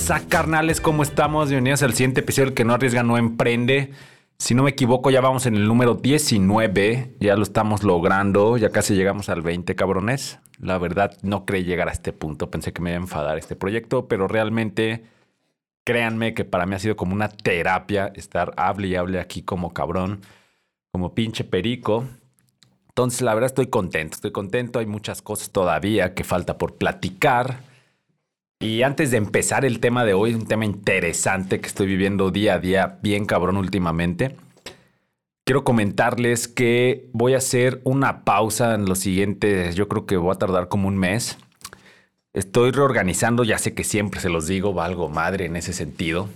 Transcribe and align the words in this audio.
pasa, 0.00 0.26
carnales? 0.26 0.80
¿Cómo 0.80 1.02
estamos? 1.02 1.50
Bienvenidos 1.50 1.82
al 1.82 1.92
siguiente 1.92 2.20
episodio 2.20 2.48
El 2.48 2.54
que 2.54 2.64
no 2.64 2.72
arriesga, 2.72 3.02
no 3.02 3.18
emprende. 3.18 3.90
Si 4.38 4.54
no 4.54 4.62
me 4.62 4.70
equivoco, 4.70 5.10
ya 5.10 5.20
vamos 5.20 5.44
en 5.44 5.54
el 5.54 5.66
número 5.66 5.94
19. 5.94 7.16
Ya 7.20 7.36
lo 7.36 7.42
estamos 7.42 7.82
logrando. 7.82 8.56
Ya 8.56 8.70
casi 8.70 8.94
llegamos 8.94 9.28
al 9.28 9.42
20, 9.42 9.74
cabrones. 9.74 10.38
La 10.58 10.78
verdad, 10.78 11.18
no 11.22 11.44
creí 11.44 11.64
llegar 11.64 11.88
a 11.88 11.92
este 11.92 12.14
punto. 12.14 12.50
Pensé 12.50 12.72
que 12.72 12.80
me 12.80 12.90
iba 12.90 12.98
a 12.98 13.02
enfadar 13.02 13.36
este 13.36 13.56
proyecto, 13.56 14.08
pero 14.08 14.26
realmente, 14.26 15.04
créanme 15.84 16.32
que 16.32 16.46
para 16.46 16.64
mí 16.64 16.76
ha 16.76 16.78
sido 16.78 16.96
como 16.96 17.12
una 17.12 17.28
terapia 17.28 18.10
estar 18.14 18.54
hable 18.56 18.88
y 18.88 18.94
hable 18.94 19.20
aquí 19.20 19.42
como 19.42 19.74
cabrón, 19.74 20.22
como 20.92 21.14
pinche 21.14 21.44
perico. 21.44 22.06
Entonces, 22.88 23.20
la 23.20 23.34
verdad, 23.34 23.48
estoy 23.48 23.66
contento. 23.66 24.14
Estoy 24.14 24.32
contento. 24.32 24.78
Hay 24.78 24.86
muchas 24.86 25.20
cosas 25.20 25.50
todavía 25.50 26.14
que 26.14 26.24
falta 26.24 26.56
por 26.56 26.76
platicar. 26.76 27.69
Y 28.62 28.82
antes 28.82 29.10
de 29.10 29.16
empezar 29.16 29.64
el 29.64 29.80
tema 29.80 30.04
de 30.04 30.12
hoy, 30.12 30.34
un 30.34 30.46
tema 30.46 30.66
interesante 30.66 31.62
que 31.62 31.66
estoy 31.66 31.86
viviendo 31.86 32.30
día 32.30 32.54
a 32.54 32.58
día, 32.58 32.98
bien 33.00 33.24
cabrón 33.24 33.56
últimamente. 33.56 34.36
Quiero 35.46 35.64
comentarles 35.64 36.46
que 36.46 37.08
voy 37.14 37.32
a 37.32 37.38
hacer 37.38 37.80
una 37.84 38.22
pausa 38.22 38.74
en 38.74 38.84
los 38.84 38.98
siguientes, 38.98 39.76
yo 39.76 39.88
creo 39.88 40.04
que 40.04 40.18
voy 40.18 40.32
a 40.32 40.38
tardar 40.38 40.68
como 40.68 40.88
un 40.88 40.98
mes. 40.98 41.38
Estoy 42.34 42.70
reorganizando, 42.70 43.44
ya 43.44 43.56
sé 43.56 43.72
que 43.72 43.82
siempre 43.82 44.20
se 44.20 44.28
los 44.28 44.46
digo, 44.46 44.74
valgo 44.74 45.08
madre 45.08 45.46
en 45.46 45.56
ese 45.56 45.72
sentido. 45.72 46.28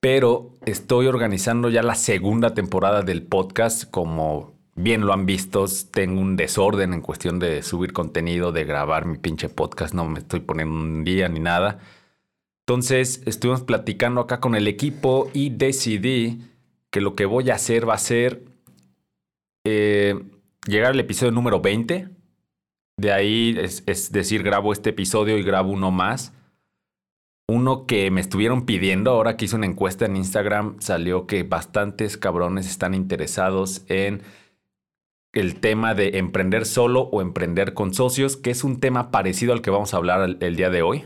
Pero 0.00 0.50
estoy 0.66 1.06
organizando 1.06 1.70
ya 1.70 1.84
la 1.84 1.94
segunda 1.94 2.54
temporada 2.54 3.02
del 3.02 3.22
podcast 3.22 3.88
como 3.88 4.57
bien 4.78 5.02
lo 5.02 5.12
han 5.12 5.26
visto, 5.26 5.66
tengo 5.90 6.20
un 6.20 6.36
desorden 6.36 6.94
en 6.94 7.02
cuestión 7.02 7.38
de 7.38 7.62
subir 7.62 7.92
contenido, 7.92 8.52
de 8.52 8.64
grabar 8.64 9.06
mi 9.06 9.18
pinche 9.18 9.48
podcast, 9.48 9.92
no 9.92 10.08
me 10.08 10.20
estoy 10.20 10.40
poniendo 10.40 10.74
un 10.74 11.04
día 11.04 11.28
ni 11.28 11.40
nada. 11.40 11.80
Entonces 12.66 13.22
estuvimos 13.26 13.62
platicando 13.62 14.20
acá 14.20 14.40
con 14.40 14.54
el 14.54 14.68
equipo 14.68 15.30
y 15.32 15.50
decidí 15.50 16.42
que 16.90 17.00
lo 17.00 17.16
que 17.16 17.26
voy 17.26 17.50
a 17.50 17.54
hacer 17.54 17.88
va 17.88 17.94
a 17.94 17.98
ser 17.98 18.44
eh, 19.64 20.14
llegar 20.66 20.92
al 20.92 21.00
episodio 21.00 21.32
número 21.32 21.60
20. 21.60 22.08
De 22.98 23.12
ahí 23.12 23.56
es, 23.58 23.82
es 23.86 24.12
decir, 24.12 24.42
grabo 24.42 24.72
este 24.72 24.90
episodio 24.90 25.38
y 25.38 25.42
grabo 25.42 25.72
uno 25.72 25.90
más. 25.90 26.32
Uno 27.48 27.86
que 27.86 28.10
me 28.10 28.20
estuvieron 28.20 28.66
pidiendo, 28.66 29.10
ahora 29.10 29.36
que 29.36 29.46
hice 29.46 29.56
una 29.56 29.66
encuesta 29.66 30.04
en 30.04 30.16
Instagram, 30.16 30.76
salió 30.80 31.26
que 31.26 31.42
bastantes 31.42 32.18
cabrones 32.18 32.68
están 32.68 32.92
interesados 32.92 33.82
en 33.88 34.22
el 35.32 35.60
tema 35.60 35.94
de 35.94 36.18
emprender 36.18 36.66
solo 36.66 37.02
o 37.12 37.20
emprender 37.20 37.74
con 37.74 37.92
socios, 37.94 38.36
que 38.36 38.50
es 38.50 38.64
un 38.64 38.80
tema 38.80 39.10
parecido 39.10 39.52
al 39.52 39.62
que 39.62 39.70
vamos 39.70 39.92
a 39.92 39.98
hablar 39.98 40.36
el, 40.40 40.56
día 40.56 40.70
de 40.70 40.82
hoy. 40.82 41.04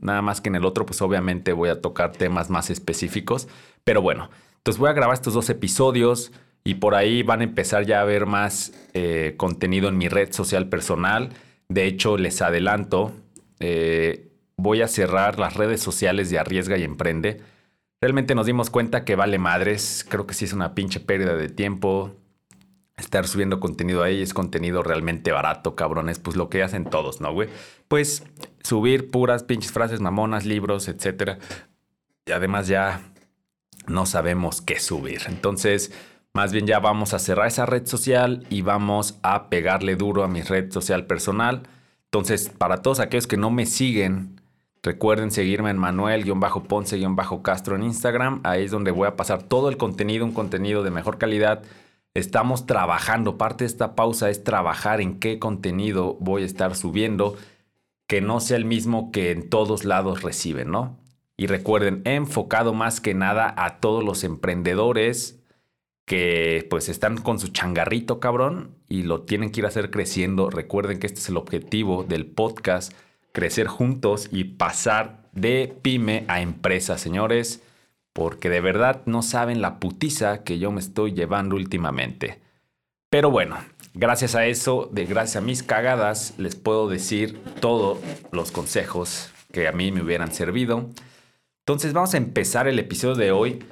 Nada 0.00 0.22
más 0.22 0.40
que 0.40 0.48
en 0.48 0.56
el 0.56 0.64
otro, 0.64 0.86
pues 0.86 1.02
obviamente 1.02 1.52
voy 1.52 1.70
a 1.70 1.80
tocar 1.80 2.12
temas 2.12 2.50
más 2.50 2.70
específicos. 2.70 3.48
Pero 3.82 4.02
bueno, 4.02 4.30
entonces 4.58 4.78
voy 4.78 4.90
a 4.90 4.94
grabar 4.94 5.14
estos 5.14 5.34
dos 5.34 5.50
episodios 5.50 6.32
y 6.62 6.74
por 6.74 6.94
ahí 6.94 7.22
van 7.22 7.40
a 7.40 7.44
empezar 7.44 7.84
ya 7.84 8.00
a 8.00 8.04
ver 8.04 8.26
más 8.26 8.72
eh, 8.94 9.34
contenido 9.36 9.88
en 9.88 9.98
mi 9.98 10.08
red 10.08 10.32
social 10.32 10.68
personal. 10.68 11.30
De 11.68 11.86
hecho, 11.86 12.16
les 12.16 12.42
adelanto, 12.42 13.12
eh, 13.60 14.30
voy 14.56 14.82
a 14.82 14.88
cerrar 14.88 15.38
las 15.38 15.54
redes 15.56 15.82
sociales 15.82 16.30
de 16.30 16.38
Arriesga 16.38 16.78
y 16.78 16.84
Emprende. 16.84 17.40
Realmente 18.00 18.34
nos 18.34 18.46
dimos 18.46 18.70
cuenta 18.70 19.04
que 19.04 19.16
vale 19.16 19.38
madres. 19.38 20.06
Creo 20.08 20.26
que 20.26 20.34
sí 20.34 20.44
es 20.44 20.52
una 20.52 20.74
pinche 20.74 21.00
pérdida 21.00 21.36
de 21.36 21.48
tiempo 21.48 22.14
estar 22.96 23.26
subiendo 23.26 23.60
contenido 23.60 24.02
ahí 24.02 24.22
es 24.22 24.34
contenido 24.34 24.82
realmente 24.82 25.32
barato, 25.32 25.74
cabrones, 25.74 26.18
pues 26.18 26.36
lo 26.36 26.48
que 26.48 26.62
hacen 26.62 26.84
todos, 26.84 27.20
¿no, 27.20 27.32
güey? 27.32 27.48
Pues 27.88 28.24
subir 28.62 29.10
puras 29.10 29.42
pinches 29.42 29.72
frases 29.72 30.00
mamonas, 30.00 30.44
libros, 30.46 30.88
etcétera. 30.88 31.38
Y 32.26 32.32
además 32.32 32.68
ya 32.68 33.00
no 33.86 34.06
sabemos 34.06 34.62
qué 34.62 34.80
subir. 34.80 35.22
Entonces, 35.26 35.92
más 36.32 36.52
bien 36.52 36.66
ya 36.66 36.78
vamos 36.78 37.14
a 37.14 37.18
cerrar 37.18 37.46
esa 37.48 37.66
red 37.66 37.86
social 37.86 38.46
y 38.48 38.62
vamos 38.62 39.18
a 39.22 39.48
pegarle 39.48 39.96
duro 39.96 40.24
a 40.24 40.28
mi 40.28 40.42
red 40.42 40.72
social 40.72 41.06
personal. 41.06 41.68
Entonces, 42.06 42.48
para 42.48 42.78
todos 42.82 43.00
aquellos 43.00 43.26
que 43.26 43.36
no 43.36 43.50
me 43.50 43.66
siguen, 43.66 44.40
recuerden 44.82 45.30
seguirme 45.30 45.70
en 45.70 45.78
Manuel-Ponce-Castro 45.78 47.76
en 47.76 47.82
Instagram. 47.82 48.40
Ahí 48.44 48.64
es 48.64 48.70
donde 48.70 48.92
voy 48.92 49.08
a 49.08 49.16
pasar 49.16 49.42
todo 49.42 49.68
el 49.68 49.76
contenido, 49.76 50.24
un 50.24 50.32
contenido 50.32 50.82
de 50.82 50.90
mejor 50.90 51.18
calidad 51.18 51.62
estamos 52.14 52.66
trabajando. 52.66 53.36
Parte 53.36 53.64
de 53.64 53.68
esta 53.68 53.94
pausa 53.94 54.30
es 54.30 54.44
trabajar 54.44 55.00
en 55.00 55.18
qué 55.18 55.38
contenido 55.38 56.16
voy 56.20 56.42
a 56.42 56.46
estar 56.46 56.76
subiendo, 56.76 57.36
que 58.06 58.20
no 58.20 58.40
sea 58.40 58.56
el 58.56 58.64
mismo 58.64 59.10
que 59.12 59.30
en 59.32 59.50
todos 59.50 59.84
lados 59.84 60.22
reciben, 60.22 60.70
¿no? 60.70 60.98
Y 61.36 61.46
recuerden, 61.46 62.02
he 62.04 62.14
enfocado 62.14 62.72
más 62.72 63.00
que 63.00 63.14
nada 63.14 63.52
a 63.56 63.80
todos 63.80 64.04
los 64.04 64.22
emprendedores 64.22 65.40
que 66.04 66.66
pues 66.70 66.88
están 66.88 67.16
con 67.16 67.40
su 67.40 67.48
changarrito 67.48 68.20
cabrón 68.20 68.76
y 68.88 69.02
lo 69.02 69.22
tienen 69.22 69.50
que 69.50 69.60
ir 69.60 69.64
a 69.64 69.68
hacer 69.68 69.90
creciendo. 69.90 70.50
Recuerden 70.50 71.00
que 71.00 71.06
este 71.06 71.18
es 71.18 71.28
el 71.28 71.36
objetivo 71.36 72.04
del 72.04 72.26
podcast, 72.26 72.92
crecer 73.32 73.66
juntos 73.66 74.28
y 74.30 74.44
pasar 74.44 75.28
de 75.32 75.76
pyme 75.82 76.24
a 76.28 76.40
empresa, 76.40 76.98
señores 76.98 77.62
porque 78.14 78.48
de 78.48 78.60
verdad 78.60 79.02
no 79.04 79.20
saben 79.22 79.60
la 79.60 79.80
putiza 79.80 80.44
que 80.44 80.58
yo 80.58 80.72
me 80.72 80.80
estoy 80.80 81.12
llevando 81.12 81.56
últimamente. 81.56 82.40
Pero 83.10 83.30
bueno, 83.30 83.56
gracias 83.92 84.36
a 84.36 84.46
eso, 84.46 84.88
de 84.92 85.04
gracias 85.04 85.42
a 85.42 85.44
mis 85.44 85.62
cagadas, 85.62 86.32
les 86.38 86.54
puedo 86.54 86.88
decir 86.88 87.38
todos 87.60 87.98
los 88.30 88.52
consejos 88.52 89.30
que 89.52 89.68
a 89.68 89.72
mí 89.72 89.92
me 89.92 90.00
hubieran 90.00 90.32
servido. 90.32 90.88
Entonces 91.66 91.92
vamos 91.92 92.14
a 92.14 92.18
empezar 92.18 92.68
el 92.68 92.78
episodio 92.78 93.16
de 93.16 93.32
hoy. 93.32 93.64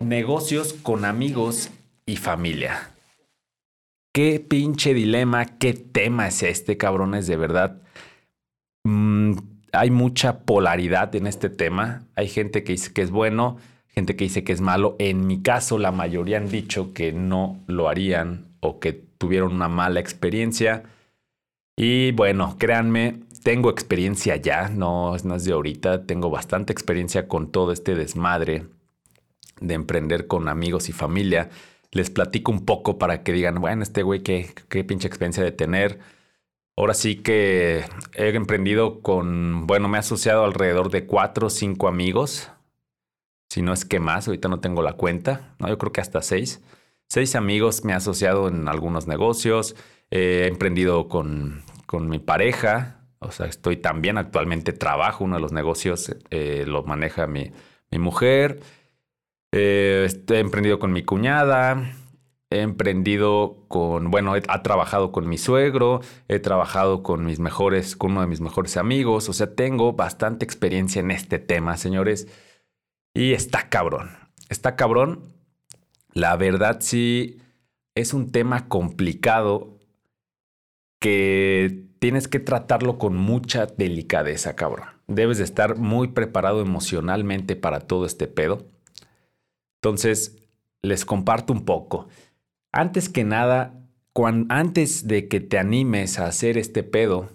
Negocios 0.00 0.72
con 0.72 1.04
amigos 1.04 1.70
y 2.04 2.16
familia. 2.16 2.90
Qué 4.12 4.40
pinche 4.40 4.92
dilema, 4.92 5.46
qué 5.46 5.72
tema 5.72 6.26
es 6.26 6.42
este, 6.42 6.76
cabrones, 6.76 7.28
de 7.28 7.36
verdad. 7.36 7.80
Mm, 8.84 9.36
hay 9.72 9.90
mucha 9.90 10.40
polaridad 10.40 11.14
en 11.16 11.26
este 11.26 11.48
tema. 11.48 12.04
Hay 12.14 12.28
gente 12.28 12.62
que 12.62 12.72
dice 12.72 12.92
que 12.92 13.02
es 13.02 13.10
bueno, 13.10 13.56
gente 13.88 14.16
que 14.16 14.24
dice 14.24 14.44
que 14.44 14.52
es 14.52 14.60
malo. 14.60 14.96
En 14.98 15.26
mi 15.26 15.42
caso, 15.42 15.78
la 15.78 15.92
mayoría 15.92 16.36
han 16.36 16.48
dicho 16.48 16.92
que 16.92 17.12
no 17.12 17.58
lo 17.66 17.88
harían 17.88 18.46
o 18.60 18.78
que 18.78 18.92
tuvieron 18.92 19.54
una 19.54 19.68
mala 19.68 19.98
experiencia. 19.98 20.84
Y 21.74 22.12
bueno, 22.12 22.56
créanme, 22.58 23.20
tengo 23.42 23.70
experiencia 23.70 24.36
ya, 24.36 24.68
no, 24.68 25.16
es 25.16 25.44
de 25.44 25.52
ahorita, 25.52 26.06
tengo 26.06 26.28
bastante 26.28 26.72
experiencia 26.72 27.26
con 27.26 27.50
todo 27.50 27.72
este 27.72 27.94
desmadre 27.94 28.66
de 29.60 29.74
emprender 29.74 30.26
con 30.26 30.48
amigos 30.48 30.90
y 30.90 30.92
familia. 30.92 31.48
Les 31.92 32.10
platico 32.10 32.52
un 32.52 32.66
poco 32.66 32.98
para 32.98 33.22
que 33.22 33.32
digan, 33.32 33.54
bueno, 33.60 33.82
este 33.82 34.02
güey, 34.02 34.22
qué 34.22 34.84
pinche 34.84 35.08
experiencia 35.08 35.42
de 35.42 35.52
tener. 35.52 35.98
Ahora 36.76 36.94
sí 36.94 37.16
que 37.16 37.84
he 38.14 38.28
emprendido 38.30 39.02
con, 39.02 39.66
bueno, 39.66 39.88
me 39.88 39.98
he 39.98 40.00
asociado 40.00 40.44
alrededor 40.44 40.90
de 40.90 41.06
cuatro 41.06 41.48
o 41.48 41.50
cinco 41.50 41.86
amigos, 41.86 42.50
si 43.50 43.60
no 43.60 43.74
es 43.74 43.84
que 43.84 44.00
más, 44.00 44.26
ahorita 44.26 44.48
no 44.48 44.60
tengo 44.60 44.82
la 44.82 44.94
cuenta, 44.94 45.54
no, 45.58 45.68
yo 45.68 45.76
creo 45.76 45.92
que 45.92 46.00
hasta 46.00 46.22
seis. 46.22 46.62
Seis 47.10 47.36
amigos 47.36 47.84
me 47.84 47.92
he 47.92 47.96
asociado 47.96 48.48
en 48.48 48.68
algunos 48.68 49.06
negocios, 49.06 49.76
he 50.10 50.46
emprendido 50.46 51.08
con, 51.08 51.62
con 51.84 52.08
mi 52.08 52.18
pareja, 52.18 53.02
o 53.18 53.30
sea, 53.30 53.46
estoy 53.46 53.76
también 53.76 54.16
actualmente 54.16 54.72
trabajo, 54.72 55.24
uno 55.24 55.36
de 55.36 55.42
los 55.42 55.52
negocios 55.52 56.16
eh, 56.30 56.64
lo 56.66 56.84
maneja 56.84 57.26
mi, 57.26 57.52
mi 57.90 57.98
mujer, 57.98 58.60
eh, 59.52 60.08
he 60.28 60.38
emprendido 60.38 60.78
con 60.78 60.92
mi 60.92 61.02
cuñada, 61.02 61.94
he 62.52 62.60
emprendido 62.60 63.64
con, 63.68 64.10
bueno, 64.10 64.36
he, 64.36 64.42
ha 64.48 64.62
trabajado 64.62 65.12
con 65.12 65.28
mi 65.28 65.38
suegro, 65.38 66.00
he 66.28 66.38
trabajado 66.38 67.02
con 67.02 67.24
mis 67.24 67.40
mejores, 67.40 67.96
con 67.96 68.12
uno 68.12 68.20
de 68.20 68.26
mis 68.26 68.40
mejores 68.40 68.76
amigos, 68.76 69.28
o 69.28 69.32
sea, 69.32 69.54
tengo 69.54 69.94
bastante 69.94 70.44
experiencia 70.44 71.00
en 71.00 71.10
este 71.10 71.38
tema, 71.38 71.76
señores, 71.76 72.28
y 73.14 73.32
está 73.32 73.68
cabrón, 73.68 74.10
está 74.48 74.76
cabrón. 74.76 75.34
La 76.12 76.36
verdad 76.36 76.78
sí 76.80 77.40
es 77.94 78.14
un 78.14 78.30
tema 78.30 78.68
complicado 78.68 79.78
que 81.00 81.86
tienes 81.98 82.28
que 82.28 82.40
tratarlo 82.40 82.98
con 82.98 83.16
mucha 83.16 83.66
delicadeza, 83.66 84.56
cabrón. 84.56 84.88
Debes 85.06 85.38
de 85.38 85.44
estar 85.44 85.76
muy 85.76 86.08
preparado 86.08 86.60
emocionalmente 86.60 87.56
para 87.56 87.80
todo 87.80 88.06
este 88.06 88.28
pedo. 88.28 88.66
Entonces, 89.80 90.36
les 90.82 91.04
comparto 91.04 91.52
un 91.52 91.64
poco. 91.64 92.08
Antes 92.72 93.10
que 93.10 93.22
nada, 93.22 93.74
antes 94.48 95.06
de 95.06 95.28
que 95.28 95.40
te 95.40 95.58
animes 95.58 96.18
a 96.18 96.24
hacer 96.24 96.56
este 96.56 96.82
pedo, 96.82 97.28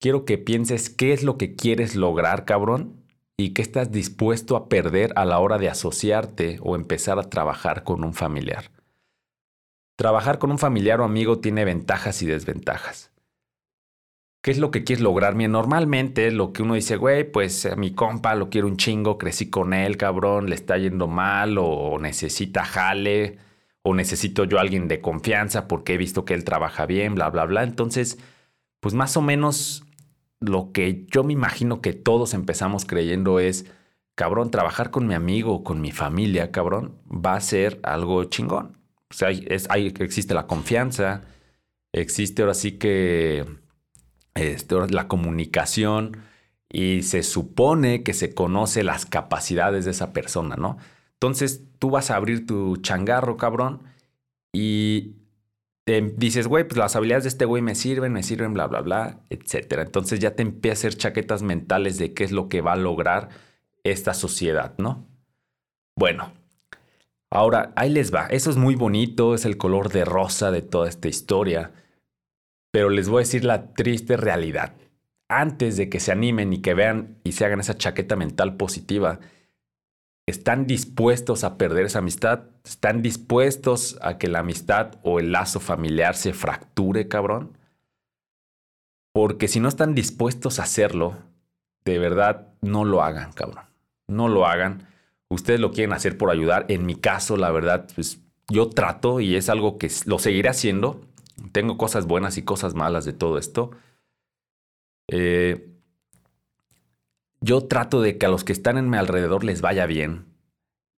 quiero 0.00 0.24
que 0.24 0.38
pienses 0.38 0.88
qué 0.88 1.12
es 1.12 1.24
lo 1.24 1.36
que 1.36 1.56
quieres 1.56 1.96
lograr, 1.96 2.44
cabrón, 2.44 3.02
y 3.36 3.54
qué 3.54 3.62
estás 3.62 3.90
dispuesto 3.90 4.54
a 4.54 4.68
perder 4.68 5.12
a 5.16 5.24
la 5.24 5.40
hora 5.40 5.58
de 5.58 5.68
asociarte 5.68 6.58
o 6.62 6.76
empezar 6.76 7.18
a 7.18 7.28
trabajar 7.28 7.82
con 7.82 8.04
un 8.04 8.14
familiar. 8.14 8.70
Trabajar 9.96 10.38
con 10.38 10.52
un 10.52 10.58
familiar 10.58 11.00
o 11.00 11.04
amigo 11.04 11.40
tiene 11.40 11.64
ventajas 11.64 12.22
y 12.22 12.26
desventajas. 12.26 13.10
¿Qué 14.42 14.52
es 14.52 14.58
lo 14.58 14.70
que 14.70 14.84
quieres 14.84 15.02
lograr? 15.02 15.34
Bien, 15.34 15.50
normalmente 15.50 16.30
lo 16.30 16.52
que 16.52 16.62
uno 16.62 16.74
dice, 16.74 16.96
güey, 16.96 17.24
pues 17.28 17.66
a 17.66 17.74
mi 17.74 17.94
compa 17.94 18.36
lo 18.36 18.48
quiero 18.48 18.68
un 18.68 18.76
chingo, 18.76 19.18
crecí 19.18 19.50
con 19.50 19.74
él, 19.74 19.96
cabrón, 19.96 20.48
le 20.48 20.54
está 20.54 20.78
yendo 20.78 21.08
mal 21.08 21.58
o 21.58 21.98
necesita 21.98 22.64
jale 22.64 23.38
o 23.88 23.94
necesito 23.94 24.42
yo 24.42 24.58
a 24.58 24.62
alguien 24.62 24.88
de 24.88 25.00
confianza 25.00 25.68
porque 25.68 25.94
he 25.94 25.96
visto 25.96 26.24
que 26.24 26.34
él 26.34 26.42
trabaja 26.42 26.86
bien, 26.86 27.14
bla, 27.14 27.30
bla, 27.30 27.44
bla. 27.44 27.62
Entonces, 27.62 28.18
pues 28.80 28.94
más 28.94 29.16
o 29.16 29.22
menos 29.22 29.84
lo 30.40 30.72
que 30.72 31.06
yo 31.08 31.22
me 31.22 31.32
imagino 31.32 31.80
que 31.80 31.92
todos 31.92 32.34
empezamos 32.34 32.84
creyendo 32.84 33.38
es, 33.38 33.66
cabrón, 34.16 34.50
trabajar 34.50 34.90
con 34.90 35.06
mi 35.06 35.14
amigo 35.14 35.62
con 35.62 35.80
mi 35.80 35.92
familia, 35.92 36.50
cabrón, 36.50 37.00
va 37.06 37.36
a 37.36 37.40
ser 37.40 37.78
algo 37.84 38.24
chingón. 38.24 38.76
O 39.08 39.14
sea, 39.14 39.30
es, 39.30 39.70
hay, 39.70 39.94
existe 40.00 40.34
la 40.34 40.48
confianza, 40.48 41.22
existe 41.92 42.42
ahora 42.42 42.54
sí 42.54 42.72
que 42.78 43.46
este, 44.34 44.74
la 44.88 45.06
comunicación 45.06 46.24
y 46.68 47.04
se 47.04 47.22
supone 47.22 48.02
que 48.02 48.14
se 48.14 48.34
conoce 48.34 48.82
las 48.82 49.06
capacidades 49.06 49.84
de 49.84 49.92
esa 49.92 50.12
persona, 50.12 50.56
¿no? 50.56 50.76
Entonces 51.20 51.64
tú 51.78 51.90
vas 51.90 52.10
a 52.10 52.16
abrir 52.16 52.46
tu 52.46 52.76
changarro, 52.78 53.36
cabrón, 53.36 53.82
y 54.52 55.16
dices, 55.86 56.48
güey, 56.48 56.64
pues 56.64 56.78
las 56.78 56.96
habilidades 56.96 57.24
de 57.24 57.28
este 57.28 57.44
güey 57.44 57.62
me 57.62 57.74
sirven, 57.74 58.12
me 58.12 58.22
sirven, 58.22 58.54
bla, 58.54 58.66
bla, 58.66 58.80
bla, 58.80 59.20
etcétera. 59.30 59.82
Entonces 59.82 60.20
ya 60.20 60.34
te 60.34 60.42
empieza 60.42 60.72
a 60.72 60.78
hacer 60.80 60.98
chaquetas 60.98 61.42
mentales 61.42 61.98
de 61.98 62.14
qué 62.14 62.24
es 62.24 62.32
lo 62.32 62.48
que 62.48 62.60
va 62.60 62.72
a 62.72 62.76
lograr 62.76 63.28
esta 63.84 64.14
sociedad, 64.14 64.74
¿no? 64.78 65.06
Bueno, 65.96 66.32
ahora 67.30 67.72
ahí 67.76 67.90
les 67.90 68.14
va. 68.14 68.26
Eso 68.26 68.50
es 68.50 68.56
muy 68.56 68.74
bonito, 68.74 69.34
es 69.34 69.44
el 69.44 69.56
color 69.56 69.90
de 69.90 70.04
rosa 70.04 70.50
de 70.50 70.62
toda 70.62 70.88
esta 70.88 71.08
historia 71.08 71.72
pero 72.76 72.90
les 72.90 73.08
voy 73.08 73.20
a 73.20 73.20
decir 73.20 73.42
la 73.42 73.72
triste 73.72 74.18
realidad. 74.18 74.74
Antes 75.30 75.78
de 75.78 75.88
que 75.88 75.98
se 75.98 76.12
animen 76.12 76.52
y 76.52 76.58
que 76.58 76.74
vean 76.74 77.16
y 77.24 77.32
se 77.32 77.46
hagan 77.46 77.60
esa 77.60 77.78
chaqueta 77.78 78.16
mental 78.16 78.58
positiva, 78.58 79.18
¿están 80.26 80.66
dispuestos 80.66 81.44
a 81.44 81.56
perder 81.56 81.86
esa 81.86 82.00
amistad? 82.00 82.44
¿Están 82.64 83.02
dispuestos 83.02 83.98
a 84.02 84.18
que 84.18 84.28
la 84.28 84.40
amistad 84.40 84.96
o 85.02 85.20
el 85.20 85.32
lazo 85.32 85.60
familiar 85.60 86.14
se 86.14 86.32
fracture, 86.32 87.08
cabrón? 87.08 87.56
Porque 89.12 89.48
si 89.48 89.60
no 89.60 89.68
están 89.68 89.94
dispuestos 89.94 90.58
a 90.58 90.64
hacerlo, 90.64 91.16
de 91.84 91.98
verdad 91.98 92.48
no 92.60 92.84
lo 92.84 93.02
hagan, 93.02 93.32
cabrón. 93.32 93.64
No 94.08 94.28
lo 94.28 94.46
hagan. 94.46 94.88
Ustedes 95.28 95.60
lo 95.60 95.72
quieren 95.72 95.92
hacer 95.92 96.18
por 96.18 96.30
ayudar. 96.30 96.66
En 96.68 96.86
mi 96.86 96.96
caso, 96.96 97.36
la 97.36 97.50
verdad, 97.50 97.86
pues 97.94 98.20
yo 98.48 98.68
trato 98.68 99.20
y 99.20 99.36
es 99.36 99.48
algo 99.48 99.78
que 99.78 99.90
lo 100.04 100.18
seguiré 100.18 100.48
haciendo 100.48 101.00
tengo 101.52 101.76
cosas 101.76 102.06
buenas 102.06 102.38
y 102.38 102.42
cosas 102.42 102.74
malas 102.74 103.04
de 103.04 103.12
todo 103.12 103.38
esto. 103.38 103.70
Eh, 105.08 105.75
yo 107.46 107.62
trato 107.62 108.02
de 108.02 108.18
que 108.18 108.26
a 108.26 108.28
los 108.28 108.44
que 108.44 108.52
están 108.52 108.76
en 108.76 108.90
mi 108.90 108.96
alrededor 108.96 109.44
les 109.44 109.60
vaya 109.60 109.86
bien. 109.86 110.26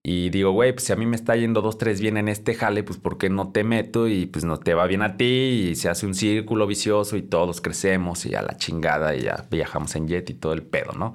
Y 0.03 0.31
digo, 0.31 0.53
güey, 0.53 0.73
pues 0.73 0.85
si 0.85 0.93
a 0.93 0.97
mí 0.97 1.05
me 1.05 1.17
está 1.17 1.37
yendo 1.37 1.61
dos, 1.61 1.77
tres 1.77 2.01
bien 2.01 2.17
en 2.17 2.29
este 2.29 2.55
jale, 2.55 2.83
pues 2.83 2.99
¿por 2.99 3.19
qué 3.19 3.29
no 3.29 3.53
te 3.53 3.65
meto? 3.65 4.09
Y 4.09 4.27
pues 4.27 4.45
no 4.45 4.59
te 4.59 4.73
va 4.73 4.87
bien 4.87 5.03
a 5.03 5.19
ti 5.19 5.69
y 5.71 5.75
se 5.77 5.91
hace 5.91 6.07
un 6.07 6.15
círculo 6.15 6.67
vicioso 6.67 7.17
y 7.17 7.23
todos 7.23 7.61
crecemos 7.61 8.25
y 8.25 8.35
a 8.35 8.41
la 8.41 8.57
chingada 8.57 9.15
y 9.15 9.23
ya 9.25 9.47
viajamos 9.51 9.95
en 9.97 10.09
jet 10.09 10.31
y 10.31 10.35
todo 10.35 10.55
el 10.55 10.63
pedo, 10.63 10.93
¿no? 10.93 11.15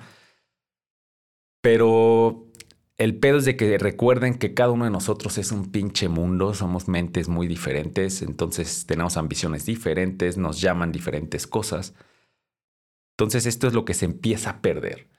Pero 1.62 2.46
el 2.98 3.18
pedo 3.18 3.40
es 3.40 3.46
de 3.46 3.58
que 3.58 3.80
recuerden 3.80 4.38
que 4.38 4.54
cada 4.54 4.72
uno 4.72 4.86
de 4.86 4.92
nosotros 4.92 5.40
es 5.40 5.52
un 5.52 5.72
pinche 5.72 6.10
mundo, 6.10 6.54
somos 6.54 6.88
mentes 6.88 7.28
muy 7.30 7.48
diferentes, 7.48 8.22
entonces 8.22 8.86
tenemos 8.86 9.18
ambiciones 9.18 9.66
diferentes, 9.66 10.38
nos 10.38 10.62
llaman 10.62 10.92
diferentes 10.92 11.48
cosas. 11.48 11.96
Entonces 13.18 13.48
esto 13.48 13.68
es 13.68 13.74
lo 13.74 13.86
que 13.86 13.96
se 13.96 14.06
empieza 14.06 14.52
a 14.52 14.62
perder. 14.62 15.13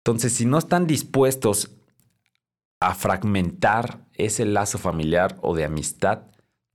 Entonces 0.00 0.32
si 0.32 0.46
no 0.46 0.58
están 0.58 0.86
dispuestos 0.86 1.76
a 2.80 2.94
fragmentar 2.94 4.06
ese 4.14 4.44
lazo 4.44 4.78
familiar 4.78 5.36
o 5.42 5.54
de 5.54 5.64
amistad, 5.64 6.22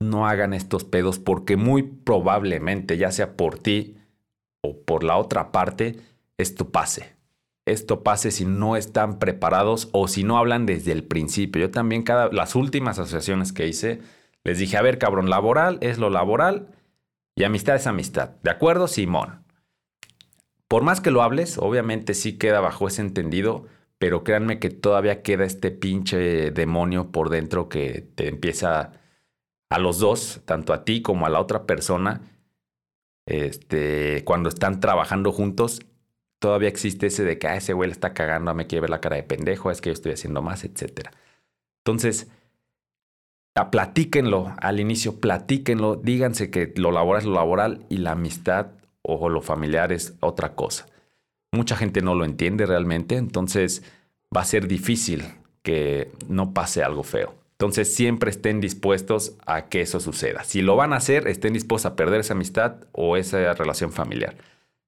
no 0.00 0.26
hagan 0.26 0.52
estos 0.52 0.84
pedos 0.84 1.18
porque 1.18 1.56
muy 1.56 1.82
probablemente, 1.82 2.96
ya 2.96 3.10
sea 3.10 3.36
por 3.36 3.58
ti 3.58 3.96
o 4.62 4.78
por 4.82 5.04
la 5.04 5.16
otra 5.16 5.52
parte, 5.52 6.00
esto 6.38 6.70
pase 6.70 7.16
esto 7.66 8.04
pase 8.04 8.30
si 8.30 8.44
no 8.44 8.76
están 8.76 9.18
preparados 9.18 9.88
o 9.92 10.06
si 10.06 10.22
no 10.22 10.38
hablan 10.38 10.66
desde 10.66 10.92
el 10.92 11.02
principio. 11.02 11.62
Yo 11.62 11.70
también, 11.70 12.04
cada, 12.04 12.28
las 12.32 12.54
últimas 12.54 12.98
asociaciones 12.98 13.52
que 13.52 13.66
hice, 13.66 14.00
les 14.44 14.58
dije, 14.58 14.76
a 14.76 14.82
ver, 14.82 14.98
cabrón, 14.98 15.28
laboral 15.28 15.78
es 15.80 15.98
lo 15.98 16.08
laboral 16.08 16.68
y 17.34 17.42
amistad 17.42 17.74
es 17.74 17.88
amistad. 17.88 18.30
¿De 18.44 18.50
acuerdo, 18.50 18.86
Simón? 18.86 19.44
Por 20.68 20.82
más 20.82 21.00
que 21.00 21.10
lo 21.10 21.22
hables, 21.22 21.58
obviamente 21.58 22.14
sí 22.14 22.38
queda 22.38 22.60
bajo 22.60 22.88
ese 22.88 23.02
entendido, 23.02 23.66
pero 23.98 24.24
créanme 24.24 24.58
que 24.58 24.70
todavía 24.70 25.22
queda 25.22 25.44
este 25.44 25.70
pinche 25.70 26.50
demonio 26.50 27.12
por 27.12 27.30
dentro 27.30 27.68
que 27.68 28.02
te 28.14 28.28
empieza 28.28 28.92
a 29.70 29.78
los 29.78 29.98
dos, 29.98 30.42
tanto 30.44 30.72
a 30.72 30.84
ti 30.84 31.02
como 31.02 31.26
a 31.26 31.30
la 31.30 31.40
otra 31.40 31.66
persona, 31.66 32.22
este, 33.26 34.22
cuando 34.24 34.48
están 34.48 34.80
trabajando 34.80 35.32
juntos, 35.32 35.80
todavía 36.38 36.68
existe 36.68 37.06
ese 37.06 37.24
de 37.24 37.38
que 37.38 37.48
ah, 37.48 37.56
ese 37.56 37.72
güey 37.72 37.88
le 37.88 37.92
está 37.92 38.14
cagando, 38.14 38.54
me 38.54 38.66
quiere 38.66 38.82
ver 38.82 38.90
la 38.90 39.00
cara 39.00 39.16
de 39.16 39.22
pendejo, 39.24 39.70
es 39.70 39.80
que 39.80 39.90
yo 39.90 39.94
estoy 39.94 40.12
haciendo 40.12 40.42
más, 40.42 40.64
etc. 40.64 41.10
Entonces, 41.84 42.28
platíquenlo 43.70 44.54
al 44.60 44.80
inicio, 44.80 45.20
platíquenlo, 45.20 45.96
díganse 45.96 46.50
que 46.50 46.72
lo 46.76 46.92
laboral 46.92 47.22
es 47.22 47.26
lo 47.26 47.34
laboral 47.34 47.86
y 47.88 47.98
la 47.98 48.12
amistad 48.12 48.72
o 49.06 49.28
lo 49.28 49.40
familiar 49.40 49.92
es 49.92 50.14
otra 50.20 50.54
cosa. 50.54 50.86
Mucha 51.52 51.76
gente 51.76 52.02
no 52.02 52.14
lo 52.14 52.24
entiende 52.24 52.66
realmente, 52.66 53.16
entonces 53.16 53.82
va 54.36 54.40
a 54.40 54.44
ser 54.44 54.66
difícil 54.66 55.24
que 55.62 56.10
no 56.28 56.52
pase 56.52 56.82
algo 56.82 57.02
feo. 57.02 57.34
Entonces 57.52 57.94
siempre 57.94 58.30
estén 58.30 58.60
dispuestos 58.60 59.36
a 59.46 59.68
que 59.68 59.80
eso 59.80 59.98
suceda. 60.00 60.44
Si 60.44 60.60
lo 60.60 60.76
van 60.76 60.92
a 60.92 60.96
hacer, 60.96 61.26
estén 61.26 61.54
dispuestos 61.54 61.90
a 61.90 61.96
perder 61.96 62.20
esa 62.20 62.34
amistad 62.34 62.84
o 62.92 63.16
esa 63.16 63.54
relación 63.54 63.92
familiar. 63.92 64.36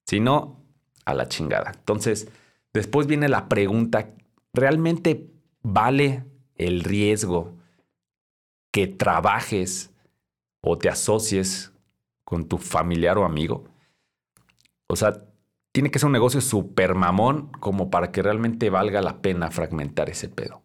Si 0.06 0.20
no, 0.20 0.60
a 1.06 1.14
la 1.14 1.28
chingada. 1.28 1.72
Entonces, 1.74 2.28
después 2.74 3.06
viene 3.06 3.28
la 3.28 3.48
pregunta, 3.48 4.10
¿realmente 4.52 5.30
vale 5.62 6.24
el 6.56 6.84
riesgo 6.84 7.54
que 8.70 8.86
trabajes 8.86 9.90
o 10.60 10.76
te 10.76 10.90
asocies 10.90 11.72
con 12.24 12.46
tu 12.46 12.58
familiar 12.58 13.16
o 13.16 13.24
amigo? 13.24 13.64
O 14.88 14.96
sea, 14.96 15.24
tiene 15.72 15.90
que 15.90 15.98
ser 15.98 16.06
un 16.06 16.12
negocio 16.12 16.40
súper 16.40 16.94
mamón 16.94 17.52
como 17.60 17.90
para 17.90 18.10
que 18.10 18.22
realmente 18.22 18.70
valga 18.70 19.00
la 19.00 19.22
pena 19.22 19.50
fragmentar 19.50 20.10
ese 20.10 20.28
pedo. 20.28 20.62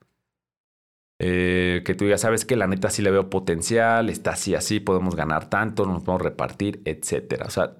Eh, 1.20 1.84
que 1.86 1.94
tú 1.94 2.08
ya 2.08 2.18
sabes 2.18 2.46
que 2.46 2.56
la 2.56 2.68
neta 2.68 2.90
sí 2.90 3.02
le 3.02 3.12
veo 3.12 3.30
potencial, 3.30 4.10
está 4.10 4.32
así, 4.32 4.56
así, 4.56 4.80
podemos 4.80 5.16
ganar 5.16 5.50
tanto, 5.50 5.86
nos 5.86 6.04
podemos 6.04 6.22
repartir, 6.22 6.82
etc. 6.86 7.44
O 7.46 7.50
sea, 7.50 7.76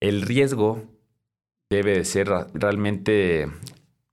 el 0.00 0.22
riesgo 0.22 0.82
debe 1.70 1.98
de 1.98 2.04
ser 2.04 2.28
realmente 2.54 3.48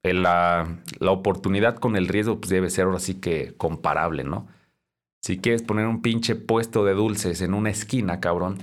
la, 0.03 0.79
la, 0.99 1.11
oportunidad 1.11 1.75
con 1.77 1.95
el 1.95 2.07
riesgo 2.07 2.39
pues 2.39 2.49
debe 2.49 2.69
ser 2.69 2.85
ahora 2.85 2.99
sí 2.99 3.15
que 3.15 3.55
comparable, 3.55 4.23
¿no? 4.23 4.47
Si 5.21 5.39
quieres 5.39 5.63
poner 5.63 5.87
un 5.87 6.01
pinche 6.01 6.35
puesto 6.35 6.83
de 6.85 6.93
dulces 6.93 7.41
en 7.41 7.53
una 7.53 7.69
esquina, 7.69 8.19
cabrón, 8.19 8.59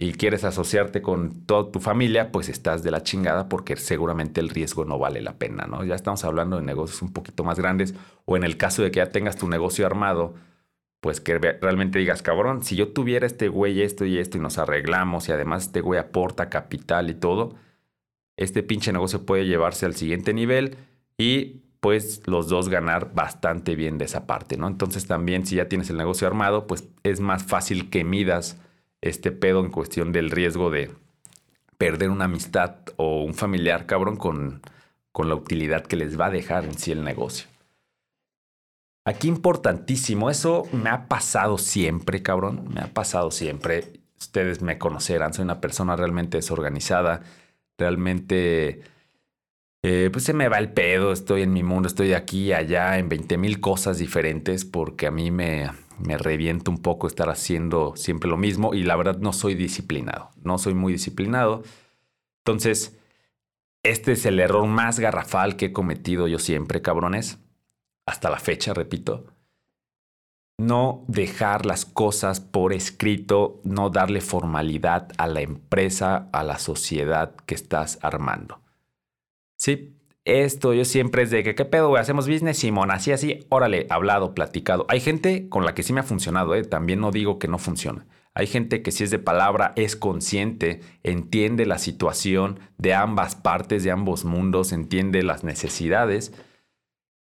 y 0.00 0.12
quieres 0.12 0.44
asociarte 0.44 1.02
con 1.02 1.44
toda 1.44 1.72
tu 1.72 1.80
familia, 1.80 2.30
pues 2.30 2.48
estás 2.48 2.84
de 2.84 2.92
la 2.92 3.02
chingada 3.02 3.48
porque 3.48 3.76
seguramente 3.76 4.40
el 4.40 4.48
riesgo 4.48 4.84
no 4.84 4.96
vale 4.96 5.20
la 5.20 5.38
pena, 5.38 5.66
¿no? 5.66 5.84
Ya 5.84 5.96
estamos 5.96 6.24
hablando 6.24 6.56
de 6.56 6.62
negocios 6.62 7.02
un 7.02 7.12
poquito 7.12 7.42
más 7.42 7.58
grandes 7.58 7.94
o 8.24 8.36
en 8.36 8.44
el 8.44 8.56
caso 8.56 8.82
de 8.82 8.92
que 8.92 8.98
ya 8.98 9.10
tengas 9.10 9.36
tu 9.36 9.48
negocio 9.48 9.84
armado, 9.84 10.36
pues 11.00 11.20
que 11.20 11.36
realmente 11.38 11.98
digas, 11.98 12.22
cabrón, 12.22 12.62
si 12.62 12.76
yo 12.76 12.92
tuviera 12.92 13.26
este 13.26 13.48
güey 13.48 13.82
esto 13.82 14.04
y 14.04 14.18
esto 14.18 14.38
y 14.38 14.40
nos 14.40 14.58
arreglamos 14.58 15.28
y 15.28 15.32
además 15.32 15.64
este 15.64 15.80
güey 15.80 15.98
aporta 15.98 16.48
capital 16.48 17.10
y 17.10 17.14
todo, 17.14 17.56
este 18.36 18.62
pinche 18.62 18.92
negocio 18.92 19.26
puede 19.26 19.46
llevarse 19.46 19.84
al 19.84 19.96
siguiente 19.96 20.32
nivel 20.32 20.76
y 21.16 21.64
pues 21.80 22.22
los 22.26 22.48
dos 22.48 22.68
ganar 22.68 23.14
bastante 23.14 23.74
bien 23.74 23.98
de 23.98 24.04
esa 24.04 24.28
parte, 24.28 24.56
¿no? 24.56 24.68
Entonces 24.68 25.08
también 25.08 25.44
si 25.44 25.56
ya 25.56 25.68
tienes 25.68 25.90
el 25.90 25.96
negocio 25.96 26.28
armado, 26.28 26.68
pues 26.68 26.88
es 27.02 27.18
más 27.18 27.42
fácil 27.42 27.90
que 27.90 28.04
midas 28.04 28.60
este 29.00 29.32
pedo 29.32 29.60
en 29.60 29.70
cuestión 29.70 30.12
del 30.12 30.30
riesgo 30.30 30.70
de 30.70 30.90
perder 31.76 32.10
una 32.10 32.24
amistad 32.24 32.76
o 32.96 33.22
un 33.22 33.34
familiar, 33.34 33.86
cabrón, 33.86 34.16
con, 34.16 34.62
con 35.12 35.28
la 35.28 35.34
utilidad 35.34 35.86
que 35.86 35.96
les 35.96 36.18
va 36.18 36.26
a 36.26 36.30
dejar 36.30 36.64
en 36.64 36.76
sí 36.76 36.92
el 36.92 37.04
negocio. 37.04 37.48
Aquí 39.04 39.28
importantísimo, 39.28 40.28
eso 40.28 40.64
me 40.72 40.90
ha 40.90 41.06
pasado 41.08 41.56
siempre, 41.56 42.22
cabrón, 42.22 42.68
me 42.74 42.80
ha 42.80 42.92
pasado 42.92 43.30
siempre. 43.30 43.84
Ustedes 44.18 44.60
me 44.60 44.78
conocerán, 44.78 45.32
soy 45.32 45.44
una 45.44 45.60
persona 45.60 45.96
realmente 45.96 46.38
desorganizada 46.38 47.22
Realmente, 47.78 48.82
eh, 49.84 50.10
pues 50.12 50.24
se 50.24 50.34
me 50.34 50.48
va 50.48 50.58
el 50.58 50.72
pedo, 50.72 51.12
estoy 51.12 51.42
en 51.42 51.52
mi 51.52 51.62
mundo, 51.62 51.86
estoy 51.86 52.12
aquí, 52.12 52.52
allá, 52.52 52.98
en 52.98 53.08
20 53.08 53.38
mil 53.38 53.60
cosas 53.60 53.98
diferentes, 53.98 54.64
porque 54.64 55.06
a 55.06 55.12
mí 55.12 55.30
me, 55.30 55.70
me 55.98 56.16
reviento 56.16 56.70
un 56.70 56.78
poco 56.78 57.06
estar 57.06 57.28
haciendo 57.28 57.94
siempre 57.96 58.30
lo 58.30 58.36
mismo 58.36 58.74
y 58.74 58.82
la 58.82 58.96
verdad 58.96 59.18
no 59.18 59.32
soy 59.32 59.54
disciplinado, 59.54 60.30
no 60.42 60.58
soy 60.58 60.74
muy 60.74 60.92
disciplinado. 60.92 61.62
Entonces, 62.44 62.98
este 63.82 64.12
es 64.12 64.26
el 64.26 64.40
error 64.40 64.66
más 64.66 65.00
garrafal 65.00 65.56
que 65.56 65.66
he 65.66 65.72
cometido 65.72 66.28
yo 66.28 66.38
siempre, 66.38 66.82
cabrones, 66.82 67.38
hasta 68.06 68.30
la 68.30 68.38
fecha, 68.38 68.74
repito. 68.74 69.26
No 70.58 71.04
dejar 71.06 71.66
las 71.66 71.84
cosas 71.84 72.40
por 72.40 72.72
escrito, 72.72 73.60
no 73.64 73.90
darle 73.90 74.20
formalidad 74.20 75.12
a 75.16 75.26
la 75.28 75.40
empresa, 75.40 76.28
a 76.32 76.42
la 76.42 76.58
sociedad 76.58 77.36
que 77.46 77.54
estás 77.54 77.98
armando. 78.02 78.60
Sí, 79.56 79.97
esto 80.28 80.74
yo 80.74 80.84
siempre 80.84 81.22
es 81.22 81.30
de 81.30 81.42
que, 81.42 81.54
¿qué 81.54 81.64
pedo, 81.64 81.88
güey? 81.88 82.00
Hacemos 82.00 82.28
business, 82.28 82.58
Simón, 82.58 82.90
así, 82.90 83.12
así, 83.12 83.46
órale, 83.48 83.86
hablado, 83.90 84.34
platicado. 84.34 84.86
Hay 84.88 85.00
gente 85.00 85.48
con 85.48 85.64
la 85.64 85.74
que 85.74 85.82
sí 85.82 85.92
me 85.92 86.00
ha 86.00 86.04
funcionado, 86.04 86.54
¿eh? 86.54 86.64
También 86.64 87.00
no 87.00 87.10
digo 87.10 87.38
que 87.38 87.48
no 87.48 87.58
funciona. 87.58 88.06
Hay 88.34 88.46
gente 88.46 88.82
que 88.82 88.92
si 88.92 89.04
es 89.04 89.10
de 89.10 89.18
palabra, 89.18 89.72
es 89.74 89.96
consciente, 89.96 90.80
entiende 91.02 91.66
la 91.66 91.78
situación 91.78 92.60
de 92.76 92.94
ambas 92.94 93.34
partes, 93.34 93.82
de 93.82 93.90
ambos 93.90 94.24
mundos, 94.24 94.72
entiende 94.72 95.22
las 95.22 95.42
necesidades. 95.44 96.32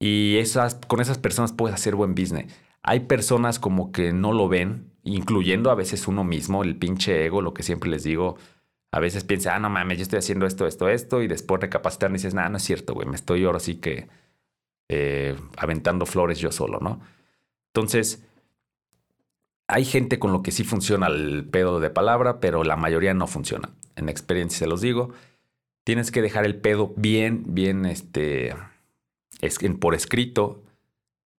Y 0.01 0.39
esas, 0.39 0.75
con 0.75 1.01
esas 1.01 1.19
personas 1.19 1.53
puedes 1.53 1.75
hacer 1.75 1.97
buen 1.97 2.15
business. 2.15 2.53
Hay 2.83 3.01
personas 3.01 3.59
como 3.59 3.93
que 3.93 4.13
no 4.13 4.33
lo 4.33 4.49
ven, 4.49 4.93
incluyendo 5.03 5.71
a 5.71 5.75
veces 5.75 6.09
uno 6.09 6.25
mismo, 6.25 6.63
el 6.63 6.77
pinche 6.77 7.27
ego, 7.27 7.43
lo 7.43 7.53
que 7.53 7.63
siempre 7.63 7.91
les 7.91 8.05
digo, 8.05 8.37
a 8.93 9.01
veces 9.01 9.25
piensa, 9.25 9.57
ah, 9.57 9.59
no 9.59 9.71
mames, 9.71 9.99
yo 9.99 10.03
estoy 10.03 10.19
haciendo 10.19 10.47
esto, 10.47 10.67
esto, 10.67 10.89
esto, 10.89 11.23
y 11.23 11.27
después 11.27 11.63
recapacitar 11.63 12.11
y 12.11 12.15
dices, 12.15 12.35
nada, 12.35 12.51
no 12.51 12.59
es 12.59 12.63
cierto, 12.63 12.93
güey, 12.93 13.09
me 13.09 13.17
estoy 13.17 13.45
ahora 13.45 13.59
sí 13.59 13.77
que 13.77 14.09
eh, 14.89 15.35
aventando 15.57 16.05
flores 16.05 16.39
yo 16.39 16.53
solo, 16.53 16.79
¿no? 16.79 17.01
Entonces, 17.69 18.23
hay 19.67 19.87
gente 19.87 20.19
con 20.19 20.33
lo 20.33 20.43
que 20.43 20.51
sí 20.51 20.65
funciona 20.65 21.07
el 21.07 21.49
pedo 21.51 21.81
de 21.81 21.89
palabra, 21.89 22.39
pero 22.39 22.65
la 22.65 22.77
mayoría 22.77 23.15
no 23.15 23.27
funciona. 23.27 23.71
En 23.97 24.11
experiencia 24.11 24.59
se 24.59 24.67
los 24.67 24.83
digo, 24.83 25.15
tienes 25.85 26.11
que 26.11 26.21
dejar 26.21 26.45
el 26.45 26.57
pedo 26.57 26.93
bien, 26.97 27.55
bien, 27.55 27.87
este, 27.87 28.55
por 29.81 29.95
escrito, 29.95 30.63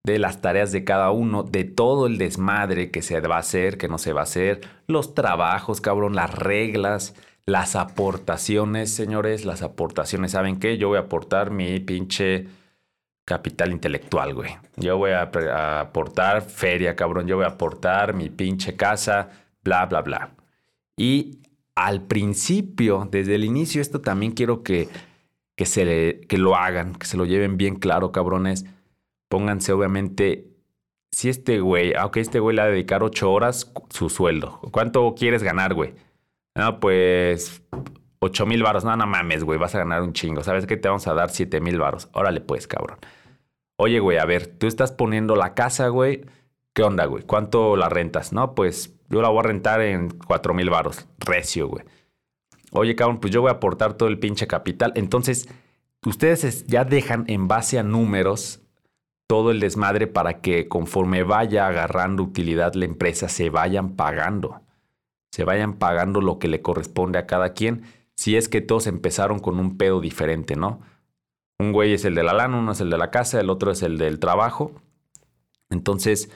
de 0.04 0.18
las 0.18 0.42
tareas 0.42 0.72
de 0.72 0.84
cada 0.84 1.12
uno, 1.12 1.44
de 1.44 1.64
todo 1.64 2.08
el 2.08 2.18
desmadre 2.18 2.90
que 2.90 3.04
se 3.04 3.22
va 3.22 3.36
a 3.36 3.40
hacer, 3.40 3.78
que 3.78 3.88
no 3.88 4.00
se 4.00 4.12
va 4.12 4.22
a 4.22 4.24
hacer, 4.24 4.62
los 4.88 5.14
trabajos, 5.14 5.80
cabrón, 5.80 6.16
las 6.16 6.34
reglas, 6.34 7.14
las 7.46 7.76
aportaciones, 7.76 8.94
señores, 8.94 9.46
las 9.46 9.62
aportaciones. 9.62 10.32
¿Saben 10.32 10.60
qué? 10.60 10.78
Yo 10.78 10.88
voy 10.90 10.98
a 10.98 11.02
aportar 11.02 11.52
mi 11.52 11.80
pinche 11.80 12.48
capital 13.26 13.72
intelectual, 13.72 14.34
güey. 14.34 14.58
Yo 14.78 14.98
voy 14.98 15.12
a, 15.12 15.80
aportar 15.82 16.42
feria, 16.42 16.96
cabrón. 16.96 17.28
Yo 17.28 17.36
voy 17.38 17.46
a 17.46 17.50
aportar 17.50 18.14
mi 18.14 18.30
pinche 18.30 18.76
casa, 18.76 19.30
bla, 19.64 19.86
bla, 19.86 20.02
bla. 20.02 20.32
Y 20.98 21.40
al 21.76 22.04
principio, 22.04 23.08
desde 23.12 23.36
el 23.36 23.44
inicio, 23.44 23.82
esto 23.82 24.02
también 24.02 24.34
quiero 24.34 24.64
que, 24.64 24.88
que, 25.56 25.66
se 25.66 26.22
que 26.28 26.38
lo 26.38 26.56
hagan, 26.56 26.96
que 26.96 27.08
se 27.08 27.18
lo 27.18 27.26
lleven 27.26 27.58
bien 27.58 27.76
claro, 27.76 28.12
cabrones. 28.12 28.66
Pónganse, 29.30 29.74
obviamente, 29.74 30.48
si 31.12 31.30
este 31.30 31.60
güey, 31.60 31.94
aunque 31.96 32.20
este 32.20 32.40
güey 32.40 32.56
le 32.56 32.62
va 32.62 32.68
a 32.68 32.72
dedicar 32.72 33.04
ocho 33.04 33.32
horas, 33.32 33.72
su 33.90 34.10
sueldo. 34.10 34.60
¿Cuánto 34.72 35.14
quieres 35.16 35.44
ganar, 35.44 35.74
güey? 35.74 35.94
No, 36.56 36.80
pues 36.80 37.64
8 38.20 38.46
mil 38.46 38.64
varos. 38.64 38.84
No, 38.84 38.96
no 38.96 39.06
mames, 39.08 39.44
güey, 39.44 39.60
vas 39.60 39.76
a 39.76 39.80
ganar 39.80 40.02
un 40.02 40.14
chingo. 40.14 40.44
¿Sabes 40.44 40.66
qué? 40.66 40.78
Te 40.78 40.88
vamos 40.88 41.08
a 41.08 41.14
dar 41.14 41.30
7 41.30 41.60
mil 41.62 41.80
varos. 41.80 42.10
Órale, 42.14 42.42
pues, 42.42 42.68
cabrón. 42.68 43.00
Oye, 43.78 44.00
güey, 44.00 44.18
a 44.18 44.26
ver, 44.26 44.48
tú 44.48 44.68
estás 44.68 44.92
poniendo 44.92 45.36
la 45.36 45.54
casa, 45.56 45.88
güey. 45.88 46.26
¿Qué 46.74 46.84
onda, 46.84 47.06
güey? 47.06 47.24
¿Cuánto 47.24 47.76
la 47.76 47.90
rentas? 47.90 48.34
No, 48.34 48.56
pues 48.56 48.96
yo 49.10 49.22
la 49.22 49.30
voy 49.30 49.40
a 49.40 49.44
rentar 49.44 49.82
en 49.82 50.10
4 50.10 50.54
mil 50.54 50.70
varos. 50.70 51.08
Recio, 51.20 51.68
güey. 51.68 51.86
Oye, 52.72 52.96
cabrón, 52.96 53.20
pues 53.20 53.32
yo 53.32 53.42
voy 53.42 53.50
a 53.50 53.54
aportar 53.54 53.94
todo 53.94 54.10
el 54.10 54.20
pinche 54.20 54.48
capital. 54.48 54.94
Entonces, 54.96 55.48
ustedes 56.06 56.66
ya 56.66 56.86
dejan 56.86 57.26
en 57.28 57.48
base 57.48 57.78
a 57.78 57.84
números 57.84 58.62
todo 59.28 59.52
el 59.52 59.60
desmadre 59.60 60.08
para 60.08 60.42
que 60.42 60.68
conforme 60.68 61.24
vaya 61.24 61.68
agarrando 61.68 62.24
utilidad 62.24 62.74
la 62.74 62.86
empresa 62.86 63.30
se 63.30 63.50
vayan 63.50 63.96
pagando 63.96 64.63
se 65.34 65.46
vayan 65.46 65.80
pagando 65.80 66.22
lo 66.22 66.38
que 66.38 66.48
le 66.48 66.62
corresponde 66.62 67.18
a 67.18 67.26
cada 67.26 67.54
quien, 67.54 67.86
si 68.16 68.36
es 68.36 68.50
que 68.50 68.62
todos 68.62 68.86
empezaron 68.86 69.40
con 69.40 69.60
un 69.60 69.80
pedo 69.80 70.00
diferente, 70.00 70.56
¿no? 70.56 70.82
Un 71.58 71.72
güey 71.72 71.92
es 71.92 72.06
el 72.06 72.14
de 72.14 72.22
la 72.22 72.34
lana, 72.34 72.60
uno 72.60 72.74
es 72.74 72.82
el 72.82 72.92
de 72.92 73.00
la 73.00 73.10
casa, 73.10 73.42
el 73.42 73.50
otro 73.50 73.72
es 73.72 73.82
el 73.82 73.98
del 73.98 74.20
trabajo. 74.20 74.74
Entonces, 75.72 76.30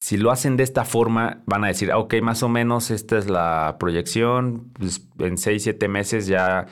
si 0.00 0.16
lo 0.16 0.32
hacen 0.32 0.56
de 0.56 0.64
esta 0.64 0.84
forma, 0.84 1.44
van 1.46 1.62
a 1.62 1.68
decir, 1.68 1.92
ok, 1.92 2.14
más 2.20 2.42
o 2.42 2.48
menos 2.48 2.90
esta 2.90 3.18
es 3.18 3.30
la 3.30 3.76
proyección, 3.78 4.72
pues, 4.72 5.06
en 5.20 5.38
6, 5.38 5.62
7 5.62 5.86
meses 5.86 6.26
ya 6.26 6.66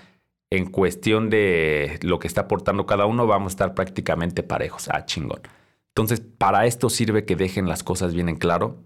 en 0.50 0.68
cuestión 0.68 1.30
de 1.30 2.00
lo 2.02 2.18
que 2.18 2.26
está 2.26 2.40
aportando 2.40 2.86
cada 2.86 3.06
uno, 3.06 3.28
vamos 3.28 3.52
a 3.52 3.54
estar 3.54 3.74
prácticamente 3.74 4.42
parejos. 4.42 4.88
Ah, 4.88 5.04
chingón. 5.04 5.42
Entonces, 5.90 6.20
para 6.20 6.66
esto 6.66 6.90
sirve 6.90 7.24
que 7.24 7.36
dejen 7.36 7.68
las 7.68 7.84
cosas 7.84 8.14
bien 8.14 8.28
en 8.28 8.36
claro 8.36 8.82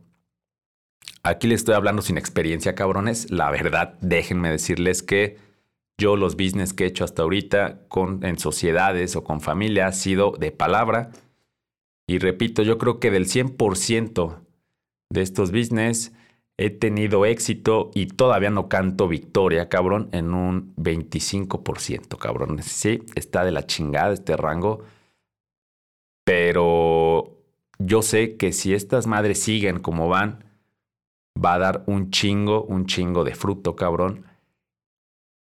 Aquí 1.22 1.48
les 1.48 1.60
estoy 1.60 1.74
hablando 1.74 2.02
sin 2.02 2.16
experiencia, 2.16 2.74
cabrones. 2.74 3.30
La 3.30 3.50
verdad, 3.50 3.94
déjenme 4.00 4.50
decirles 4.50 5.02
que 5.02 5.38
yo 5.98 6.16
los 6.16 6.36
business 6.36 6.72
que 6.72 6.84
he 6.84 6.86
hecho 6.86 7.04
hasta 7.04 7.22
ahorita 7.22 7.82
con, 7.88 8.24
en 8.24 8.38
sociedades 8.38 9.16
o 9.16 9.24
con 9.24 9.42
familia 9.42 9.86
ha 9.86 9.92
sido 9.92 10.32
de 10.32 10.50
palabra. 10.50 11.10
Y 12.06 12.18
repito, 12.18 12.62
yo 12.62 12.78
creo 12.78 12.98
que 13.00 13.10
del 13.10 13.26
100% 13.26 14.40
de 15.10 15.22
estos 15.22 15.52
business 15.52 16.12
he 16.56 16.70
tenido 16.70 17.26
éxito 17.26 17.90
y 17.94 18.06
todavía 18.06 18.50
no 18.50 18.68
canto 18.68 19.08
victoria, 19.08 19.68
cabrón, 19.68 20.08
en 20.12 20.32
un 20.32 20.74
25%, 20.76 22.16
cabrón. 22.18 22.62
Sí, 22.62 23.02
está 23.14 23.44
de 23.44 23.52
la 23.52 23.66
chingada 23.66 24.12
este 24.12 24.36
rango. 24.36 24.82
Pero 26.24 27.38
yo 27.78 28.02
sé 28.02 28.36
que 28.36 28.52
si 28.52 28.74
estas 28.74 29.06
madres 29.06 29.40
siguen 29.40 29.80
como 29.80 30.08
van, 30.08 30.49
va 31.42 31.54
a 31.54 31.58
dar 31.58 31.84
un 31.86 32.10
chingo, 32.10 32.64
un 32.64 32.86
chingo 32.86 33.24
de 33.24 33.34
fruto, 33.34 33.76
cabrón. 33.76 34.26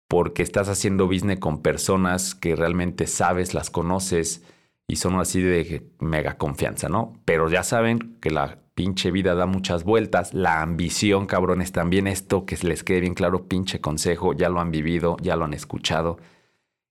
Porque 0.08 0.44
estás 0.44 0.70
haciendo 0.70 1.08
business 1.08 1.40
con 1.40 1.62
personas 1.62 2.36
que 2.36 2.56
realmente 2.56 3.08
sabes, 3.08 3.54
las 3.54 3.70
conoces 3.70 4.44
y 4.88 4.98
son 4.98 5.20
así 5.20 5.42
de 5.42 5.90
mega 6.00 6.38
confianza, 6.38 6.90
¿no? 6.90 7.20
Pero 7.26 7.50
ya 7.50 7.64
saben 7.64 8.18
que 8.22 8.30
la 8.30 8.60
pinche 8.76 9.10
vida 9.10 9.34
da 9.34 9.48
muchas 9.48 9.84
vueltas. 9.84 10.34
La 10.34 10.62
ambición, 10.62 11.26
cabrones, 11.26 11.72
también 11.72 12.08
esto 12.08 12.46
que 12.46 12.58
les 12.58 12.84
quede 12.84 13.02
bien 13.02 13.16
claro, 13.16 13.48
pinche 13.48 13.82
consejo, 13.82 14.34
ya 14.34 14.50
lo 14.50 14.60
han 14.60 14.70
vivido, 14.70 15.18
ya 15.22 15.36
lo 15.36 15.46
han 15.46 15.54
escuchado. 15.54 16.18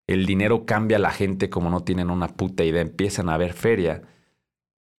El 0.06 0.26
dinero 0.26 0.66
cambia 0.66 0.96
a 0.96 1.00
la 1.00 1.10
gente 1.10 1.50
como 1.50 1.70
no 1.70 1.84
tienen 1.84 2.10
una 2.10 2.28
puta 2.28 2.64
idea. 2.64 2.82
Empiezan 2.82 3.28
a 3.28 3.36
ver 3.36 3.52
feria 3.52 4.02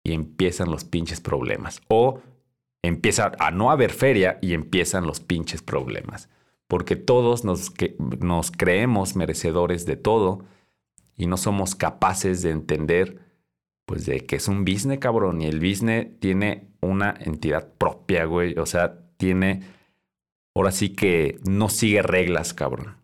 y 0.04 0.14
empiezan 0.14 0.72
los 0.72 0.86
pinches 0.86 1.20
problemas. 1.20 1.82
O 1.90 2.22
empieza 2.88 3.32
a 3.40 3.52
no 3.52 3.72
haber 3.72 3.92
feria 3.92 4.38
y 4.42 4.54
empiezan 4.54 5.06
los 5.06 5.20
pinches 5.20 5.62
problemas. 5.62 6.30
Porque 6.68 6.96
todos 6.96 7.44
nos, 7.44 7.72
creemos 8.52 9.16
merecedores 9.16 9.86
de 9.86 9.96
todo 9.96 10.46
y 11.16 11.28
no 11.28 11.38
somos 11.38 11.76
capaces 11.76 12.42
de 12.42 12.52
entender 12.52 13.20
pues 13.86 14.06
de 14.08 14.22
que 14.22 14.38
es 14.38 14.48
un 14.48 14.66
business, 14.66 15.00
cabrón. 15.00 15.42
Y 15.42 15.46
el 15.46 15.60
business 15.60 16.08
tiene 16.20 16.70
una 16.82 17.14
entidad 17.20 17.72
propia, 17.78 18.26
güey. 18.26 18.58
O 18.58 18.66
sea, 18.66 19.00
tiene... 19.18 19.62
Ahora 20.56 20.72
sí 20.72 20.90
que 20.90 21.38
no 21.48 21.70
sigue 21.70 22.02
reglas, 22.02 22.54
cabrón. 22.54 22.96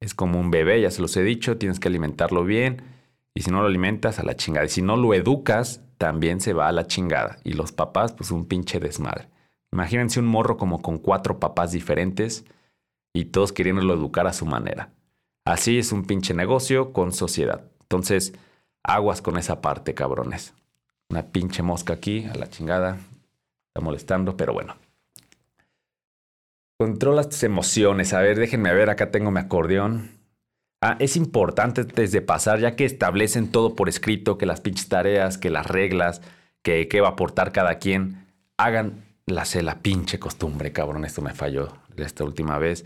Es 0.00 0.14
como 0.14 0.40
un 0.40 0.50
bebé, 0.50 0.80
ya 0.80 0.90
se 0.90 1.02
los 1.02 1.16
he 1.16 1.22
dicho, 1.22 1.58
tienes 1.58 1.78
que 1.78 1.88
alimentarlo 1.88 2.44
bien. 2.44 2.82
Y 3.34 3.42
si 3.42 3.50
no 3.50 3.60
lo 3.60 3.68
alimentas, 3.68 4.18
a 4.18 4.24
la 4.24 4.34
chingada. 4.34 4.66
Y 4.66 4.70
si 4.70 4.82
no 4.82 4.96
lo 4.96 5.14
educas, 5.14 5.84
también 5.98 6.40
se 6.40 6.52
va 6.52 6.68
a 6.68 6.72
la 6.72 6.86
chingada. 6.86 7.38
Y 7.44 7.52
los 7.52 7.72
papás, 7.72 8.12
pues 8.12 8.30
un 8.30 8.46
pinche 8.46 8.80
desmadre. 8.80 9.28
Imagínense 9.72 10.20
un 10.20 10.26
morro 10.26 10.56
como 10.56 10.80
con 10.80 10.98
cuatro 10.98 11.38
papás 11.38 11.72
diferentes 11.72 12.44
y 13.12 13.26
todos 13.26 13.52
queriéndolo 13.52 13.94
educar 13.94 14.26
a 14.26 14.32
su 14.32 14.46
manera. 14.46 14.90
Así 15.44 15.78
es 15.78 15.92
un 15.92 16.04
pinche 16.04 16.34
negocio 16.34 16.92
con 16.92 17.12
sociedad. 17.12 17.64
Entonces, 17.82 18.32
aguas 18.82 19.20
con 19.20 19.36
esa 19.36 19.60
parte, 19.60 19.94
cabrones. 19.94 20.54
Una 21.10 21.24
pinche 21.24 21.62
mosca 21.62 21.94
aquí, 21.94 22.24
a 22.26 22.34
la 22.34 22.48
chingada. 22.48 22.98
Está 23.68 23.80
molestando, 23.82 24.36
pero 24.36 24.52
bueno. 24.52 24.76
Controlas 26.78 27.28
tus 27.28 27.42
emociones. 27.42 28.12
A 28.12 28.20
ver, 28.20 28.38
déjenme 28.38 28.72
ver, 28.72 28.88
acá 28.90 29.10
tengo 29.10 29.30
mi 29.30 29.40
acordeón. 29.40 30.17
Ah, 30.80 30.96
es 31.00 31.16
importante 31.16 31.84
desde 31.84 32.20
pasar, 32.20 32.60
ya 32.60 32.76
que 32.76 32.84
establecen 32.84 33.50
todo 33.50 33.74
por 33.74 33.88
escrito, 33.88 34.38
que 34.38 34.46
las 34.46 34.60
pinches 34.60 34.88
tareas, 34.88 35.36
que 35.36 35.50
las 35.50 35.66
reglas, 35.66 36.20
que 36.62 36.86
qué 36.88 37.00
va 37.00 37.08
a 37.08 37.10
aportar 37.12 37.52
cada 37.52 37.78
quien, 37.78 38.26
hagan 38.56 39.04
la 39.26 39.44
la 39.62 39.82
pinche 39.82 40.18
costumbre, 40.18 40.72
cabrón, 40.72 41.04
esto 41.04 41.20
me 41.20 41.34
falló 41.34 41.68
esta 41.96 42.24
última 42.24 42.58
vez. 42.58 42.84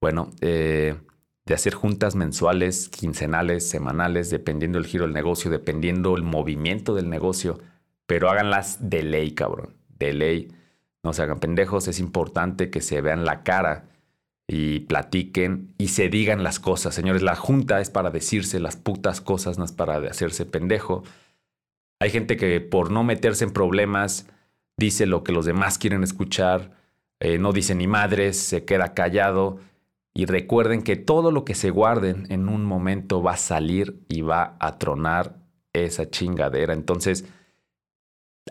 Bueno, 0.00 0.30
eh, 0.40 0.96
de 1.44 1.54
hacer 1.54 1.74
juntas 1.74 2.14
mensuales, 2.14 2.88
quincenales, 2.88 3.68
semanales, 3.68 4.30
dependiendo 4.30 4.78
el 4.78 4.86
giro 4.86 5.04
del 5.04 5.12
negocio, 5.12 5.50
dependiendo 5.50 6.16
el 6.16 6.22
movimiento 6.22 6.94
del 6.94 7.10
negocio, 7.10 7.58
pero 8.06 8.30
háganlas 8.30 8.88
de 8.88 9.02
ley, 9.02 9.32
cabrón. 9.32 9.74
de 9.98 10.12
ley, 10.12 10.52
no 11.02 11.12
se 11.12 11.22
hagan 11.22 11.40
pendejos, 11.40 11.88
es 11.88 11.98
importante 12.00 12.70
que 12.70 12.80
se 12.80 13.00
vean 13.00 13.24
la 13.24 13.42
cara 13.42 13.91
y 14.54 14.80
platiquen 14.80 15.72
y 15.78 15.88
se 15.88 16.10
digan 16.10 16.42
las 16.42 16.60
cosas. 16.60 16.94
Señores, 16.94 17.22
la 17.22 17.36
junta 17.36 17.80
es 17.80 17.88
para 17.88 18.10
decirse 18.10 18.60
las 18.60 18.76
putas 18.76 19.22
cosas, 19.22 19.56
no 19.56 19.64
es 19.64 19.72
para 19.72 19.96
hacerse 19.96 20.44
pendejo. 20.44 21.04
Hay 22.00 22.10
gente 22.10 22.36
que 22.36 22.60
por 22.60 22.90
no 22.90 23.02
meterse 23.02 23.44
en 23.44 23.54
problemas 23.54 24.26
dice 24.76 25.06
lo 25.06 25.24
que 25.24 25.32
los 25.32 25.46
demás 25.46 25.78
quieren 25.78 26.02
escuchar, 26.02 26.72
eh, 27.18 27.38
no 27.38 27.54
dice 27.54 27.74
ni 27.74 27.86
madres, 27.86 28.36
se 28.36 28.66
queda 28.66 28.92
callado. 28.92 29.58
Y 30.12 30.26
recuerden 30.26 30.82
que 30.82 30.96
todo 30.96 31.32
lo 31.32 31.46
que 31.46 31.54
se 31.54 31.70
guarden 31.70 32.26
en 32.28 32.50
un 32.50 32.66
momento 32.66 33.22
va 33.22 33.32
a 33.32 33.38
salir 33.38 34.04
y 34.10 34.20
va 34.20 34.58
a 34.60 34.76
tronar 34.76 35.36
esa 35.72 36.10
chingadera. 36.10 36.74
Entonces, 36.74 37.24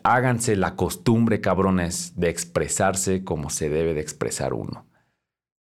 háganse 0.03 0.55
la 0.55 0.75
costumbre, 0.75 1.41
cabrones, 1.41 2.19
de 2.19 2.31
expresarse 2.31 3.23
como 3.23 3.51
se 3.51 3.69
debe 3.69 3.93
de 3.93 4.01
expresar 4.01 4.55
uno. 4.55 4.87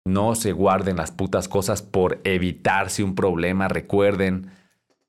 No 0.09 0.35
se 0.35 0.53
guarden 0.53 0.97
las 0.97 1.13
putas 1.13 1.49
cosas 1.49 1.83
por 1.83 2.23
evitarse 2.25 3.05
un 3.05 3.15
problema. 3.15 3.69
Recuerden 3.69 4.51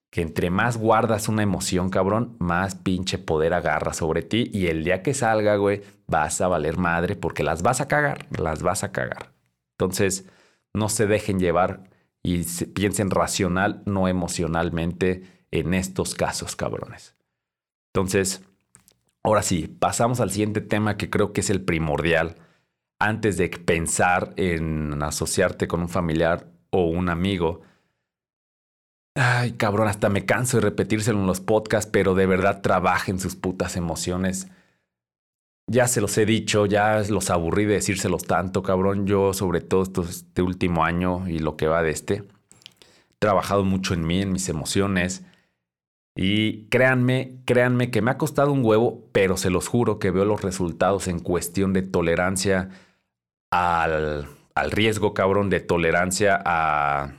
que 0.09 0.21
entre 0.21 0.49
más 0.49 0.75
guardas 0.75 1.29
una 1.29 1.41
emoción, 1.41 1.89
cabrón, 1.89 2.35
más 2.39 2.75
pinche 2.75 3.17
poder 3.17 3.53
agarra 3.53 3.93
sobre 3.93 4.23
ti. 4.23 4.51
Y 4.53 4.67
el 4.67 4.83
día 4.83 5.01
que 5.01 5.13
salga, 5.13 5.55
güey, 5.55 5.83
vas 6.05 6.41
a 6.41 6.49
valer 6.49 6.75
madre 6.75 7.15
porque 7.15 7.43
las 7.43 7.61
vas 7.61 7.79
a 7.79 7.87
cagar, 7.87 8.27
las 8.37 8.61
vas 8.61 8.83
a 8.83 8.91
cagar. 8.91 9.31
Entonces, 9.77 10.27
no 10.73 10.89
se 10.89 11.07
dejen 11.07 11.39
llevar 11.39 11.89
y 12.21 12.43
piensen 12.65 13.09
racional, 13.09 13.81
no 13.85 14.09
emocionalmente 14.09 15.23
en 15.51 15.75
estos 15.75 16.13
casos, 16.13 16.57
cabrones. 16.57 17.15
Entonces, 17.93 18.43
ahora 19.23 19.43
sí, 19.43 19.73
pasamos 19.79 20.19
al 20.19 20.31
siguiente 20.31 20.59
tema 20.59 20.97
que 20.97 21.09
creo 21.09 21.31
que 21.31 21.39
es 21.39 21.49
el 21.49 21.63
primordial 21.63 22.35
antes 22.99 23.37
de 23.37 23.49
pensar 23.49 24.33
en 24.35 25.01
asociarte 25.01 25.67
con 25.67 25.81
un 25.81 25.89
familiar 25.89 26.47
o 26.69 26.85
un 26.85 27.09
amigo. 27.09 27.61
Ay, 29.15 29.53
cabrón, 29.53 29.87
hasta 29.87 30.09
me 30.09 30.25
canso 30.25 30.57
de 30.57 30.61
repetírselo 30.61 31.19
en 31.19 31.27
los 31.27 31.39
podcasts, 31.39 31.89
pero 31.91 32.13
de 32.13 32.25
verdad 32.25 32.61
trabajen 32.61 33.19
sus 33.19 33.35
putas 33.35 33.75
emociones. 33.77 34.47
Ya 35.67 35.87
se 35.87 36.01
los 36.01 36.17
he 36.17 36.25
dicho, 36.25 36.65
ya 36.65 37.01
los 37.09 37.29
aburrí 37.29 37.65
de 37.65 37.75
decírselos 37.75 38.23
tanto, 38.23 38.63
cabrón. 38.63 39.07
Yo, 39.07 39.33
sobre 39.33 39.61
todo 39.61 40.03
este 40.03 40.41
último 40.41 40.83
año 40.83 41.27
y 41.27 41.39
lo 41.39 41.57
que 41.57 41.67
va 41.67 41.83
de 41.83 41.91
este, 41.91 42.15
he 42.15 42.25
trabajado 43.19 43.63
mucho 43.63 43.93
en 43.93 44.05
mí, 44.05 44.21
en 44.21 44.31
mis 44.31 44.49
emociones. 44.49 45.23
Y 46.15 46.65
créanme, 46.69 47.41
créanme 47.45 47.91
que 47.91 48.01
me 48.01 48.11
ha 48.11 48.17
costado 48.17 48.51
un 48.51 48.65
huevo, 48.65 49.07
pero 49.11 49.37
se 49.37 49.49
los 49.49 49.67
juro 49.67 49.99
que 49.99 50.11
veo 50.11 50.25
los 50.25 50.41
resultados 50.41 51.07
en 51.07 51.19
cuestión 51.19 51.71
de 51.71 51.81
tolerancia 51.83 52.69
al, 53.51 54.27
al 54.55 54.71
riesgo, 54.71 55.13
cabrón, 55.13 55.49
de 55.49 55.59
tolerancia 55.59 56.41
a, 56.43 57.13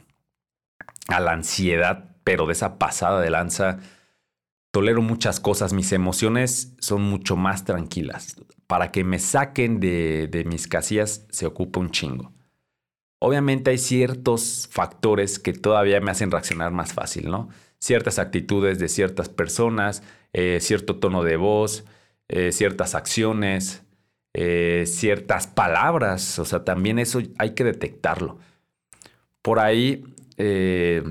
a 1.09 1.21
la 1.21 1.33
ansiedad, 1.33 2.17
pero 2.25 2.47
de 2.47 2.53
esa 2.53 2.79
pasada 2.79 3.21
de 3.21 3.31
lanza. 3.31 3.79
Tolero 4.73 5.03
muchas 5.03 5.41
cosas, 5.41 5.73
mis 5.73 5.93
emociones 5.93 6.75
son 6.79 7.03
mucho 7.03 7.37
más 7.37 7.65
tranquilas. 7.65 8.37
Para 8.67 8.93
que 8.93 9.03
me 9.03 9.19
saquen 9.19 9.81
de, 9.81 10.29
de 10.31 10.45
mis 10.45 10.69
casillas 10.69 11.27
se 11.31 11.47
ocupa 11.47 11.81
un 11.81 11.91
chingo. 11.91 12.33
Obviamente 13.19 13.71
hay 13.71 13.79
ciertos 13.79 14.69
factores 14.71 15.39
que 15.39 15.53
todavía 15.53 16.01
me 16.01 16.11
hacen 16.11 16.31
reaccionar 16.31 16.71
más 16.71 16.93
fácil, 16.93 17.31
¿no? 17.31 17.49
Ciertas 17.79 18.19
actitudes 18.19 18.79
de 18.79 18.89
ciertas 18.89 19.29
personas, 19.29 20.03
eh, 20.33 20.59
cierto 20.61 20.97
tono 20.97 21.23
de 21.23 21.37
voz, 21.37 21.85
eh, 22.29 22.53
ciertas 22.53 22.95
acciones, 22.95 23.83
eh, 24.35 24.85
ciertas 24.87 25.47
palabras, 25.47 26.39
o 26.39 26.45
sea, 26.45 26.65
también 26.65 26.99
eso 26.99 27.21
hay 27.39 27.55
que 27.55 27.65
detectarlo. 27.65 28.39
Por 29.43 29.59
ahí, 29.59 30.05
eh, 30.37 31.03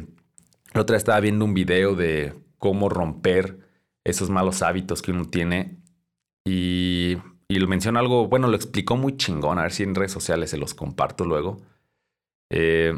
la 0.73 0.81
otra 0.81 0.97
estaba 0.97 1.19
viendo 1.19 1.45
un 1.45 1.53
video 1.53 1.95
de 1.95 2.33
cómo 2.57 2.89
romper 2.89 3.59
esos 4.03 4.29
malos 4.29 4.61
hábitos 4.61 5.01
que 5.01 5.11
uno 5.11 5.25
tiene 5.25 5.77
y, 6.45 7.17
lo 7.49 7.67
menciona 7.67 7.99
algo, 7.99 8.27
bueno, 8.27 8.47
lo 8.47 8.55
explicó 8.55 8.95
muy 8.95 9.17
chingón, 9.17 9.59
a 9.59 9.63
ver 9.63 9.71
si 9.71 9.83
en 9.83 9.95
redes 9.95 10.11
sociales 10.11 10.51
se 10.51 10.57
los 10.57 10.73
comparto 10.73 11.25
luego. 11.25 11.57
Eh, 12.51 12.93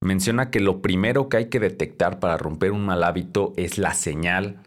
menciona 0.00 0.50
que 0.50 0.60
lo 0.60 0.82
primero 0.82 1.28
que 1.28 1.38
hay 1.38 1.48
que 1.48 1.60
detectar 1.60 2.20
para 2.20 2.36
romper 2.36 2.72
un 2.72 2.84
mal 2.84 3.02
hábito 3.04 3.52
es 3.56 3.78
la 3.78 3.94
señal 3.94 4.62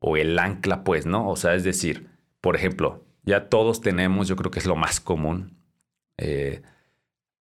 o 0.00 0.16
el 0.16 0.38
ancla, 0.38 0.82
pues, 0.82 1.06
¿no? 1.06 1.28
O 1.28 1.36
sea, 1.36 1.54
es 1.54 1.64
decir, 1.64 2.08
por 2.40 2.56
ejemplo, 2.56 3.05
ya 3.26 3.48
todos 3.48 3.80
tenemos, 3.80 4.28
yo 4.28 4.36
creo 4.36 4.50
que 4.50 4.60
es 4.60 4.66
lo 4.66 4.76
más 4.76 5.00
común. 5.00 5.58
Eh, 6.16 6.62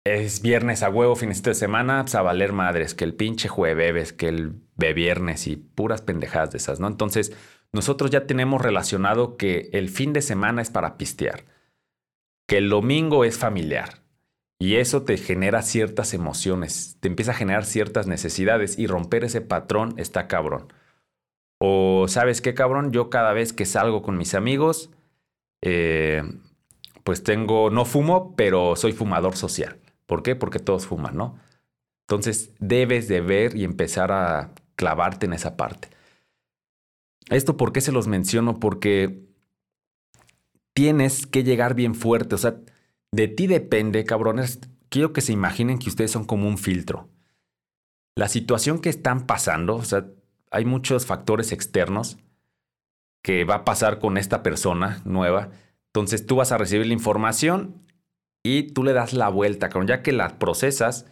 es 0.03 0.41
viernes 0.41 0.83
a 0.83 0.89
huevo, 0.89 1.15
fin 1.15 1.29
de 1.29 1.53
semana, 1.53 2.01
pues 2.03 2.15
a 2.15 2.21
valer 2.21 2.51
madres, 2.51 2.93
que 2.93 3.05
el 3.05 3.13
pinche 3.13 3.47
jueves, 3.47 4.11
que 4.11 4.27
el 4.27 4.61
de 4.75 4.93
viernes 4.93 5.47
y 5.47 5.55
puras 5.55 6.01
pendejadas 6.01 6.51
de 6.51 6.57
esas, 6.57 6.79
¿no? 6.79 6.87
Entonces, 6.87 7.33
nosotros 7.71 8.09
ya 8.09 8.25
tenemos 8.25 8.61
relacionado 8.61 9.37
que 9.37 9.69
el 9.73 9.89
fin 9.89 10.13
de 10.13 10.21
semana 10.21 10.61
es 10.61 10.69
para 10.69 10.97
pistear, 10.97 11.45
que 12.47 12.57
el 12.57 12.69
domingo 12.69 13.23
es 13.23 13.37
familiar. 13.37 14.01
Y 14.59 14.77
eso 14.77 15.03
te 15.03 15.17
genera 15.17 15.61
ciertas 15.61 16.15
emociones, 16.15 16.97
te 16.99 17.07
empieza 17.07 17.31
a 17.31 17.35
generar 17.35 17.65
ciertas 17.65 18.07
necesidades 18.07 18.79
y 18.79 18.87
romper 18.87 19.23
ese 19.23 19.41
patrón 19.41 19.93
está 19.97 20.27
cabrón. 20.27 20.73
O 21.59 22.07
sabes 22.07 22.41
qué 22.41 22.55
cabrón, 22.55 22.91
yo 22.91 23.09
cada 23.11 23.33
vez 23.33 23.53
que 23.53 23.65
salgo 23.65 24.01
con 24.01 24.17
mis 24.17 24.33
amigos, 24.33 24.89
eh, 25.61 26.23
pues 27.03 27.23
tengo, 27.23 27.69
no 27.69 27.85
fumo, 27.85 28.35
pero 28.35 28.75
soy 28.75 28.91
fumador 28.91 29.35
social. 29.35 29.79
¿Por 30.05 30.23
qué? 30.23 30.35
Porque 30.35 30.59
todos 30.59 30.85
fuman, 30.85 31.15
¿no? 31.15 31.39
Entonces 32.07 32.53
debes 32.59 33.07
de 33.07 33.21
ver 33.21 33.55
y 33.55 33.63
empezar 33.63 34.11
a 34.11 34.53
clavarte 34.75 35.25
en 35.25 35.33
esa 35.33 35.57
parte. 35.57 35.89
Esto, 37.29 37.57
¿por 37.57 37.73
qué 37.73 37.81
se 37.81 37.91
los 37.91 38.07
menciono? 38.07 38.59
Porque 38.59 39.25
tienes 40.73 41.27
que 41.27 41.43
llegar 41.43 41.75
bien 41.75 41.95
fuerte. 41.95 42.35
O 42.35 42.37
sea, 42.37 42.61
de 43.11 43.27
ti 43.27 43.47
depende, 43.47 44.05
cabrones. 44.05 44.59
Quiero 44.89 45.11
que 45.11 45.21
se 45.21 45.33
imaginen 45.33 45.79
que 45.79 45.89
ustedes 45.89 46.11
son 46.11 46.23
como 46.23 46.47
un 46.47 46.57
filtro. 46.57 47.09
La 48.15 48.29
situación 48.29 48.79
que 48.79 48.89
están 48.89 49.27
pasando, 49.27 49.75
o 49.75 49.83
sea, 49.83 50.07
hay 50.49 50.65
muchos 50.65 51.05
factores 51.05 51.51
externos 51.51 52.17
que 53.27 53.43
va 53.43 53.55
a 53.55 53.65
pasar 53.65 53.99
con 53.99 54.17
esta 54.17 54.41
persona 54.41 55.01
nueva. 55.03 55.49
Entonces 55.87 56.25
tú 56.25 56.37
vas 56.37 56.53
a 56.53 56.57
recibir 56.57 56.87
la 56.87 56.93
información 56.93 57.75
y 58.41 58.71
tú 58.71 58.85
le 58.85 58.93
das 58.93 59.11
la 59.11 59.27
vuelta, 59.27 59.69
ya 59.85 60.01
que 60.01 60.13
la 60.13 60.39
procesas, 60.39 61.05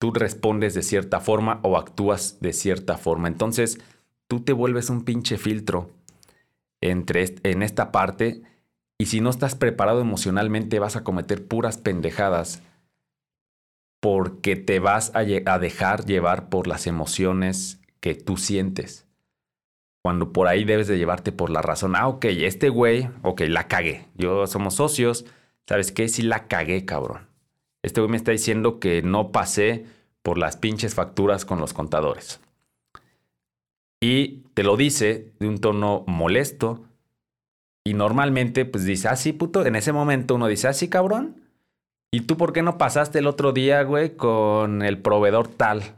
tú 0.00 0.10
respondes 0.10 0.74
de 0.74 0.82
cierta 0.82 1.20
forma 1.20 1.60
o 1.62 1.78
actúas 1.78 2.40
de 2.40 2.52
cierta 2.52 2.96
forma. 2.96 3.28
Entonces 3.28 3.78
tú 4.26 4.40
te 4.40 4.52
vuelves 4.52 4.90
un 4.90 5.04
pinche 5.04 5.38
filtro 5.38 5.92
entre 6.80 7.36
en 7.44 7.62
esta 7.62 7.92
parte 7.92 8.42
y 8.98 9.06
si 9.06 9.20
no 9.20 9.30
estás 9.30 9.54
preparado 9.54 10.00
emocionalmente 10.00 10.80
vas 10.80 10.96
a 10.96 11.04
cometer 11.04 11.46
puras 11.46 11.78
pendejadas 11.78 12.64
porque 14.00 14.56
te 14.56 14.80
vas 14.80 15.12
a, 15.14 15.20
a 15.20 15.58
dejar 15.60 16.04
llevar 16.04 16.48
por 16.48 16.66
las 16.66 16.88
emociones 16.88 17.78
que 18.00 18.16
tú 18.16 18.38
sientes. 18.38 19.07
Cuando 20.08 20.32
por 20.32 20.48
ahí 20.48 20.64
debes 20.64 20.88
de 20.88 20.96
llevarte 20.96 21.32
por 21.32 21.50
la 21.50 21.60
razón. 21.60 21.94
Ah, 21.94 22.08
ok, 22.08 22.24
este 22.24 22.70
güey, 22.70 23.10
ok, 23.20 23.42
la 23.42 23.68
cagué. 23.68 24.06
Yo 24.14 24.46
somos 24.46 24.76
socios. 24.76 25.26
¿Sabes 25.66 25.92
qué? 25.92 26.08
Sí 26.08 26.22
la 26.22 26.48
cagué, 26.48 26.86
cabrón. 26.86 27.28
Este 27.82 28.00
güey 28.00 28.10
me 28.10 28.16
está 28.16 28.32
diciendo 28.32 28.80
que 28.80 29.02
no 29.02 29.32
pasé 29.32 29.84
por 30.22 30.38
las 30.38 30.56
pinches 30.56 30.94
facturas 30.94 31.44
con 31.44 31.60
los 31.60 31.74
contadores. 31.74 32.40
Y 34.00 34.44
te 34.54 34.62
lo 34.62 34.78
dice 34.78 35.30
de 35.40 35.46
un 35.46 35.58
tono 35.58 36.04
molesto. 36.06 36.86
Y 37.84 37.92
normalmente, 37.92 38.64
pues 38.64 38.86
dice, 38.86 39.08
ah, 39.08 39.16
sí, 39.16 39.34
puto. 39.34 39.66
En 39.66 39.76
ese 39.76 39.92
momento 39.92 40.36
uno 40.36 40.46
dice, 40.46 40.68
ah, 40.68 40.72
sí, 40.72 40.88
cabrón. 40.88 41.42
¿Y 42.10 42.22
tú 42.22 42.38
por 42.38 42.54
qué 42.54 42.62
no 42.62 42.78
pasaste 42.78 43.18
el 43.18 43.26
otro 43.26 43.52
día, 43.52 43.82
güey, 43.82 44.16
con 44.16 44.80
el 44.80 45.02
proveedor 45.02 45.48
tal? 45.48 45.96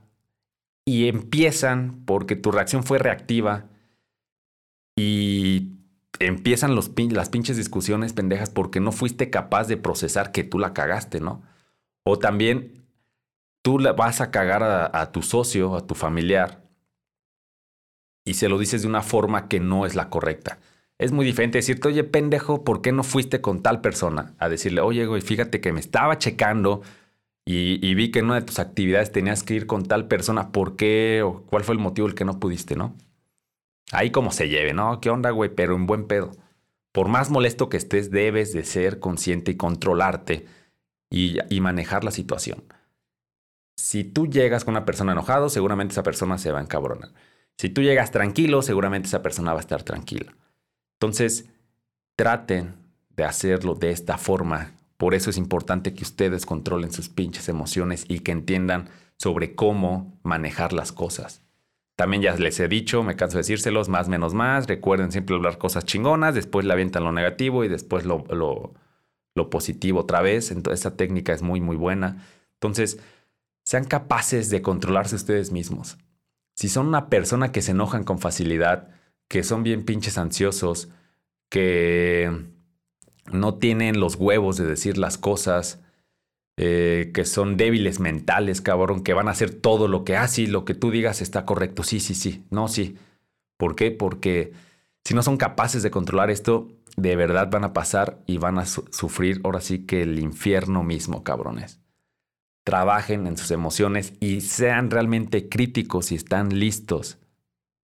Y 0.85 1.07
empiezan, 1.07 2.03
porque 2.07 2.35
tu 2.35 2.51
reacción 2.51 2.83
fue 2.83 2.99
reactiva, 2.99 3.67
y 4.97 5.81
empiezan 6.21 6.75
las 6.75 7.29
pinches 7.31 7.57
discusiones 7.57 8.13
pendejas 8.13 8.51
porque 8.51 8.81
no 8.81 8.93
fuiste 8.93 9.31
capaz 9.31 9.67
de 9.67 9.77
procesar 9.77 10.33
que 10.33 10.45
tú 10.45 10.59
la 10.59 10.75
cagaste, 10.75 11.21
¿no? 11.21 11.43
O 12.05 12.19
también 12.19 12.85
tú 13.63 13.79
la 13.79 13.93
vas 13.93 14.21
a 14.21 14.31
cagar 14.31 14.63
a, 14.63 15.13
tu 15.13 15.23
socio, 15.23 15.77
a 15.77 15.87
tu 15.87 15.95
familiar, 15.95 16.63
y 18.25 18.35
se 18.35 18.49
lo 18.49 18.59
dices 18.59 18.83
de 18.83 18.89
una 18.89 19.03
forma 19.03 19.49
que 19.49 19.61
no 19.61 19.87
es 19.87 19.95
la 19.95 20.11
correcta. 20.11 20.59
Es 20.99 21.13
muy 21.13 21.25
diferente 21.25 21.59
decirte, 21.59 21.89
oye, 21.89 22.05
pendejo, 22.05 22.65
¿por 22.65 22.83
qué 22.83 22.93
no 22.93 23.03
fuiste 23.03 23.41
con 23.41 23.63
tal 23.63 23.81
persona? 23.81 24.35
A 24.39 24.51
decirle, 24.51 24.83
oye, 24.83 25.07
güey, 25.07 25.23
fíjate 25.23 25.61
que 25.61 25.73
me 25.73 25.81
estaba 25.81 26.19
checando 26.19 26.83
y, 27.47 27.85
y, 27.87 27.95
vi 27.95 28.11
que 28.11 28.19
en 28.19 28.27
una 28.27 28.35
de 28.37 28.43
tus 28.43 28.59
actividades 28.59 29.11
tenías 29.11 29.43
que 29.43 29.55
ir 29.55 29.67
con 29.67 29.87
tal 29.87 30.09
persona. 30.09 30.53
¿Por 30.53 30.77
qué? 30.77 31.23
¿O 31.25 31.43
cuál 31.47 31.65
fue 31.65 31.75
el 31.75 31.81
motivo 31.81 32.07
el 32.07 32.15
que 32.15 32.27
no 32.27 32.39
pudiste, 32.39 32.77
no? 32.77 32.95
Ahí 33.93 34.11
como 34.11 34.31
se 34.33 34.49
lleve, 34.49 34.73
¿no? 34.73 35.01
¿Qué 35.01 35.11
onda, 35.11 35.31
güey? 35.31 35.55
Pero 35.55 35.75
en 35.75 35.87
buen 35.87 36.07
pedo. 36.07 36.33
por 36.93 37.09
más 37.09 37.31
molesto 37.31 37.69
que 37.69 37.77
estés, 37.77 38.11
debes 38.11 38.53
de 38.53 38.65
ser 38.65 38.99
consciente 38.99 39.53
y 39.53 39.57
controlarte 39.57 40.47
y, 41.11 41.39
y 41.49 41.61
manejar 41.61 42.03
la 42.05 42.11
situación. 42.11 42.65
Si 43.77 44.05
tú 44.05 44.27
llegas 44.27 44.65
con 44.65 44.73
una 44.75 44.85
persona 44.85 45.13
enojado, 45.13 45.49
seguramente 45.49 45.93
esa 45.93 46.03
persona 46.03 46.37
se 46.39 46.53
va 46.53 46.59
a 46.59 46.63
encabronar. 46.63 47.13
Si 47.57 47.69
tú 47.69 47.83
llegas 47.83 48.11
tranquilo, 48.11 48.63
seguramente 48.63 49.07
esa 49.07 49.23
persona 49.23 49.53
va 49.53 49.61
a 49.61 49.63
estar 49.63 49.83
tranquila. 49.83 50.35
Entonces, 50.95 51.49
traten 52.17 52.75
de 53.11 53.25
hacerlo 53.25 53.75
de 53.75 53.91
esta 53.91 54.19
forma. 54.19 54.75
Por 54.97 55.15
eso 55.15 55.31
es 55.31 55.37
importante 55.37 55.95
que 55.95 56.03
ustedes 56.03 56.45
controlen 56.45 56.93
sus 56.93 57.09
pinches 57.09 57.49
emociones 57.49 58.05
y 58.09 58.21
que 58.21 58.33
entiendan 58.33 58.91
sobre 59.17 59.55
cómo 59.55 60.19
manejar 60.23 60.73
las 60.73 60.93
cosas. 60.93 61.43
También 62.01 62.23
ya 62.23 62.35
les 62.35 62.59
he 62.59 62.67
dicho, 62.67 63.03
me 63.03 63.15
canso 63.15 63.37
de 63.37 63.41
decírselos, 63.41 63.91
más 63.91 64.09
menos 64.09 64.33
más. 64.33 64.67
Recuerden 64.67 65.13
siempre 65.13 65.37
hablar 65.37 65.59
cosas 65.59 65.85
chingonas, 65.85 66.35
después 66.35 66.65
le 66.65 66.73
avientan 66.73 67.05
lo 67.05 67.13
negativo 67.13 67.63
y 67.63 67.69
después 67.69 68.07
lo, 68.07 68.25
lo, 69.35 69.51
positivo 69.51 70.01
otra 70.01 70.23
vez. 70.23 70.51
Entonces, 70.51 70.81
esa 70.81 70.97
técnica 70.97 71.35
es 71.35 71.43
muy, 71.43 71.61
muy 71.61 71.77
buena. 71.77 72.25
Entonces, 72.55 73.01
sean 73.67 73.85
capaces 73.85 74.49
de 74.49 74.63
controlarse 74.63 75.15
ustedes 75.15 75.53
mismos. 75.53 75.99
Si 76.55 76.71
son 76.71 76.87
una 76.87 77.11
persona 77.11 77.53
que 77.53 77.61
se 77.61 77.73
enojan 77.73 78.05
con 78.05 78.19
facilidad, 78.19 78.89
que 79.29 79.43
son 79.43 79.63
bien 79.63 79.85
pinches 79.85 80.17
ansiosos, 80.17 80.89
que 81.51 82.33
no 83.31 83.57
tienen 83.57 84.01
los 84.01 84.15
huevos 84.15 84.57
de 84.57 84.65
decir 84.65 84.97
las 84.97 85.19
cosas, 85.19 85.83
eh, 86.63 87.11
que 87.15 87.25
son 87.25 87.57
débiles 87.57 88.01
mentales, 88.01 88.61
cabrón, 88.61 89.03
que 89.03 89.15
van 89.15 89.29
a 89.29 89.31
hacer 89.31 89.51
todo 89.55 89.89
lo 89.89 90.05
que, 90.05 90.17
ah, 90.17 90.29
sí, 90.29 90.47
lo 90.47 90.65
que 90.65 90.75
tú 90.75 90.91
digas 90.91 91.23
está 91.23 91.47
correcto, 91.47 91.83
sí, 91.83 92.01
sí, 92.01 92.15
sí, 92.15 92.45
no, 92.51 92.69
sí. 92.69 92.99
¿Por 93.57 93.77
qué? 93.77 93.91
Porque 93.91 94.53
si 95.05 95.15
no 95.15 95.23
son 95.23 95.37
capaces 95.39 95.83
de 95.83 95.91
controlar 95.91 96.31
esto, 96.31 96.69
de 96.97 97.17
verdad 97.17 97.49
van 97.51 97.65
a 97.65 97.73
pasar 97.73 98.19
y 98.27 98.39
van 98.39 98.59
a 98.59 98.67
sufrir 98.67 99.41
ahora 99.45 99.61
sí 99.61 99.87
que 99.87 100.03
el 100.03 100.19
infierno 100.19 100.83
mismo, 100.83 101.25
cabrones 101.25 101.81
trabajen 102.65 103.27
en 103.27 103.37
sus 103.37 103.51
emociones 103.51 104.13
y 104.21 104.43
sean 104.43 104.91
realmente 104.91 105.49
críticos 105.49 106.13
y 106.13 106.15
están 106.15 106.59
listos 106.59 107.19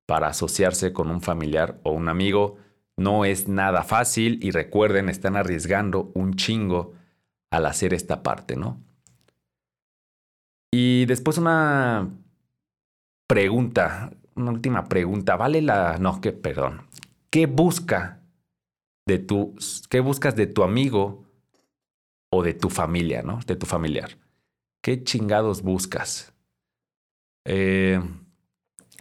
para 0.06 0.28
asociarse 0.28 0.92
con 0.92 1.10
un 1.10 1.22
familiar 1.22 1.80
o 1.82 1.92
un 1.92 2.08
amigo. 2.08 2.58
No 2.96 3.24
es 3.24 3.48
nada 3.48 3.82
fácil 3.82 4.38
y 4.42 4.50
recuerden, 4.50 5.08
están 5.08 5.36
arriesgando 5.36 6.12
un 6.14 6.34
chingo 6.34 6.92
al 7.50 7.66
hacer 7.66 7.94
esta 7.94 8.22
parte, 8.22 8.56
¿no? 8.56 8.80
Y 10.72 11.06
después 11.06 11.38
una 11.38 12.10
pregunta, 13.26 14.10
una 14.34 14.50
última 14.50 14.84
pregunta, 14.84 15.36
¿vale 15.36 15.62
la... 15.62 15.98
no, 15.98 16.20
que, 16.20 16.32
perdón. 16.32 16.82
¿Qué 17.30 17.46
busca 17.46 18.20
de 19.06 19.18
tu... 19.18 19.54
qué 19.88 20.00
buscas 20.00 20.36
de 20.36 20.46
tu 20.46 20.62
amigo 20.62 21.24
o 22.30 22.42
de 22.42 22.54
tu 22.54 22.68
familia, 22.68 23.22
¿no? 23.22 23.40
De 23.46 23.56
tu 23.56 23.66
familiar. 23.66 24.18
¿Qué 24.82 25.02
chingados 25.02 25.62
buscas? 25.62 26.32
Eh, 27.44 28.00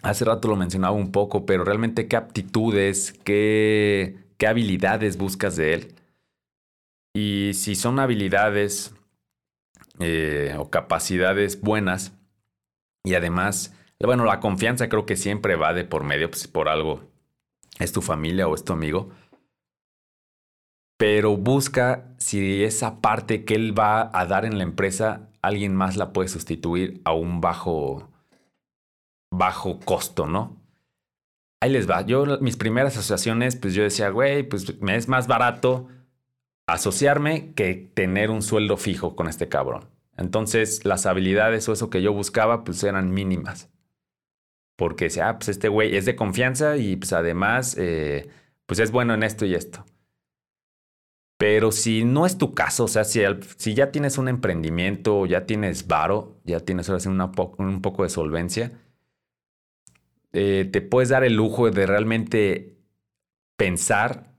hace 0.02 0.26
rato 0.26 0.48
lo 0.48 0.56
mencionaba 0.56 0.96
un 0.96 1.12
poco, 1.12 1.46
pero 1.46 1.64
realmente 1.64 2.08
qué 2.08 2.16
aptitudes, 2.16 3.14
qué, 3.24 4.18
qué 4.38 4.48
habilidades 4.48 5.18
buscas 5.18 5.56
de 5.56 5.74
él. 5.74 5.96
Y 7.16 7.54
si 7.56 7.76
son 7.76 7.98
habilidades 7.98 8.94
eh, 10.00 10.56
o 10.60 10.70
capacidades 10.70 11.60
buenas, 11.60 12.14
y 13.04 13.16
además, 13.16 13.74
bueno, 14.00 14.26
la 14.26 14.40
confianza 14.40 14.90
creo 14.90 15.08
que 15.08 15.16
siempre 15.16 15.56
va 15.56 15.74
de 15.74 15.86
por 15.86 16.04
medio, 16.04 16.30
pues 16.30 16.48
por 16.48 16.70
algo 16.70 17.10
es 17.80 17.92
tu 17.92 18.04
familia 18.04 18.48
o 18.48 18.54
es 18.54 18.64
tu 18.64 18.74
amigo 18.74 19.10
pero 20.98 21.36
busca 21.36 22.06
si 22.18 22.64
esa 22.64 23.02
parte 23.02 23.44
que 23.44 23.56
él 23.56 23.78
va 23.78 24.10
a 24.18 24.26
dar 24.26 24.46
en 24.46 24.58
la 24.58 24.64
empresa, 24.64 25.30
alguien 25.42 25.76
más 25.76 25.98
la 25.98 26.14
puede 26.14 26.30
sustituir 26.30 27.02
a 27.04 27.14
un 27.14 27.42
bajo, 27.42 28.10
bajo 29.32 29.80
costo, 29.80 30.26
¿no? 30.26 30.56
Ahí 31.62 31.72
les 31.72 31.90
va. 31.90 32.02
Yo, 32.02 32.40
mis 32.40 32.58
primeras 32.58 32.98
asociaciones, 32.98 33.56
pues 33.56 33.74
yo 33.74 33.84
decía, 33.84 34.10
güey, 34.10 34.44
pues 34.44 34.82
me 34.82 34.96
es 34.96 35.08
más 35.08 35.28
barato 35.28 35.88
asociarme 36.68 37.54
que 37.54 37.74
tener 37.94 38.32
un 38.32 38.42
sueldo 38.42 38.78
fijo 38.78 39.16
con 39.16 39.28
este 39.28 39.48
cabrón. 39.50 39.90
Entonces, 40.18 40.86
las 40.86 41.06
habilidades 41.06 41.68
o 41.68 41.74
eso 41.74 41.90
que 41.90 42.02
yo 42.02 42.14
buscaba, 42.14 42.64
pues 42.64 42.84
eran 42.84 43.12
mínimas. 43.12 43.70
Porque 44.76 45.06
decía, 45.06 45.30
ah, 45.30 45.38
pues 45.38 45.50
este 45.50 45.70
güey 45.70 45.96
es 45.96 46.06
de 46.06 46.16
confianza 46.16 46.78
y 46.78 46.96
pues 46.96 47.14
además, 47.14 47.76
eh, 47.78 48.30
pues 48.66 48.80
es 48.80 48.92
bueno 48.92 49.14
en 49.14 49.24
esto 49.24 49.46
y 49.46 49.56
esto. 49.56 49.86
Pero 51.38 51.72
si 51.72 52.06
no 52.06 52.26
es 52.26 52.38
tu 52.38 52.54
caso, 52.54 52.86
o 52.86 52.88
sea, 52.88 53.04
si, 53.04 53.22
si 53.58 53.74
ya 53.74 53.92
tienes 53.92 54.18
un 54.18 54.30
emprendimiento, 54.30 55.26
ya 55.26 55.46
tienes 55.46 55.88
varo, 55.88 56.40
ya 56.46 56.62
tienes 56.62 56.90
ahora 56.90 57.02
sí 57.02 57.10
un 57.10 57.82
poco 57.82 58.04
de 58.04 58.10
solvencia, 58.10 58.72
eh, 60.32 60.70
te 60.72 60.82
puedes 60.82 61.10
dar 61.10 61.24
el 61.24 61.34
lujo 61.34 61.70
de 61.72 61.86
realmente 61.86 62.78
pensar 63.58 64.34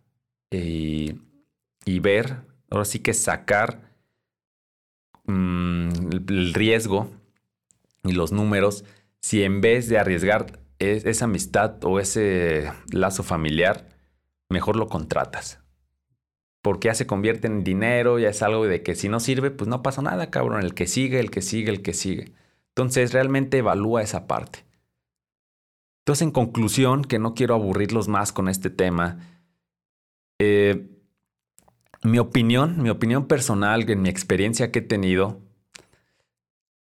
y, 0.51 1.26
ver, 2.01 2.43
ahora 2.71 2.85
sí 2.85 2.99
que 2.99 3.15
sacar 3.15 3.93
mm, 5.25 5.89
el 6.29 6.55
riesgo 6.55 7.11
y 8.05 8.13
los 8.13 8.33
números, 8.33 8.85
si 9.21 9.43
en 9.43 9.61
vez 9.61 9.89
de 9.89 9.99
arriesgar 9.99 10.61
esa 10.79 11.25
amistad 11.25 11.83
o 11.85 12.01
ese 12.01 12.71
lazo 12.93 13.23
familiar, 13.23 13.89
mejor 14.49 14.77
lo 14.77 14.89
contratas 14.89 15.61
porque 16.67 16.87
ya 16.87 16.95
se 16.95 17.07
convierte 17.07 17.47
en 17.47 17.63
dinero, 17.63 18.19
ya 18.19 18.31
es 18.31 18.43
algo 18.43 18.67
de 18.67 18.83
que 18.83 18.97
si 18.97 19.09
no 19.09 19.21
sirve, 19.21 19.53
pues 19.53 19.69
no 19.69 19.85
pasa 19.85 20.03
nada, 20.03 20.33
cabrón. 20.33 20.65
El 20.65 20.75
que 20.75 20.89
sigue, 20.89 21.21
el 21.21 21.31
que 21.31 21.41
sigue, 21.41 21.71
el 21.71 21.81
que 21.81 21.95
sigue. 21.95 22.33
Entonces 22.71 23.13
realmente 23.13 23.59
evalúa 23.59 24.03
esa 24.03 24.27
parte. 24.27 24.65
Entonces, 26.01 26.23
en 26.23 26.33
conclusión, 26.33 27.05
que 27.05 27.21
no 27.21 27.35
quiero 27.35 27.55
aburrirlos 27.55 28.09
más 28.09 28.33
con 28.33 28.49
este 28.49 28.69
tema, 28.69 29.21
eh, 30.41 30.89
mi 32.11 32.19
opinión, 32.19 32.83
mi 32.83 32.91
opinión 32.91 33.27
personal, 33.27 33.89
en 33.91 34.03
mi 34.03 34.09
experiencia 34.09 34.71
que 34.71 34.79
he 34.79 34.83
tenido, 34.83 35.41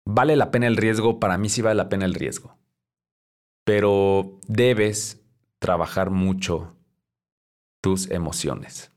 vale 0.05 0.37
la 0.37 0.51
pena 0.51 0.67
el 0.67 0.77
riesgo, 0.77 1.19
para 1.19 1.39
mí 1.39 1.49
sí 1.49 1.63
vale 1.63 1.77
la 1.77 1.89
pena 1.89 2.05
el 2.05 2.15
riesgo. 2.15 2.57
Pero 3.65 4.39
debes 4.47 5.23
trabajar 5.59 6.11
mucho 6.11 6.77
tus 7.81 8.11
emociones. 8.11 8.93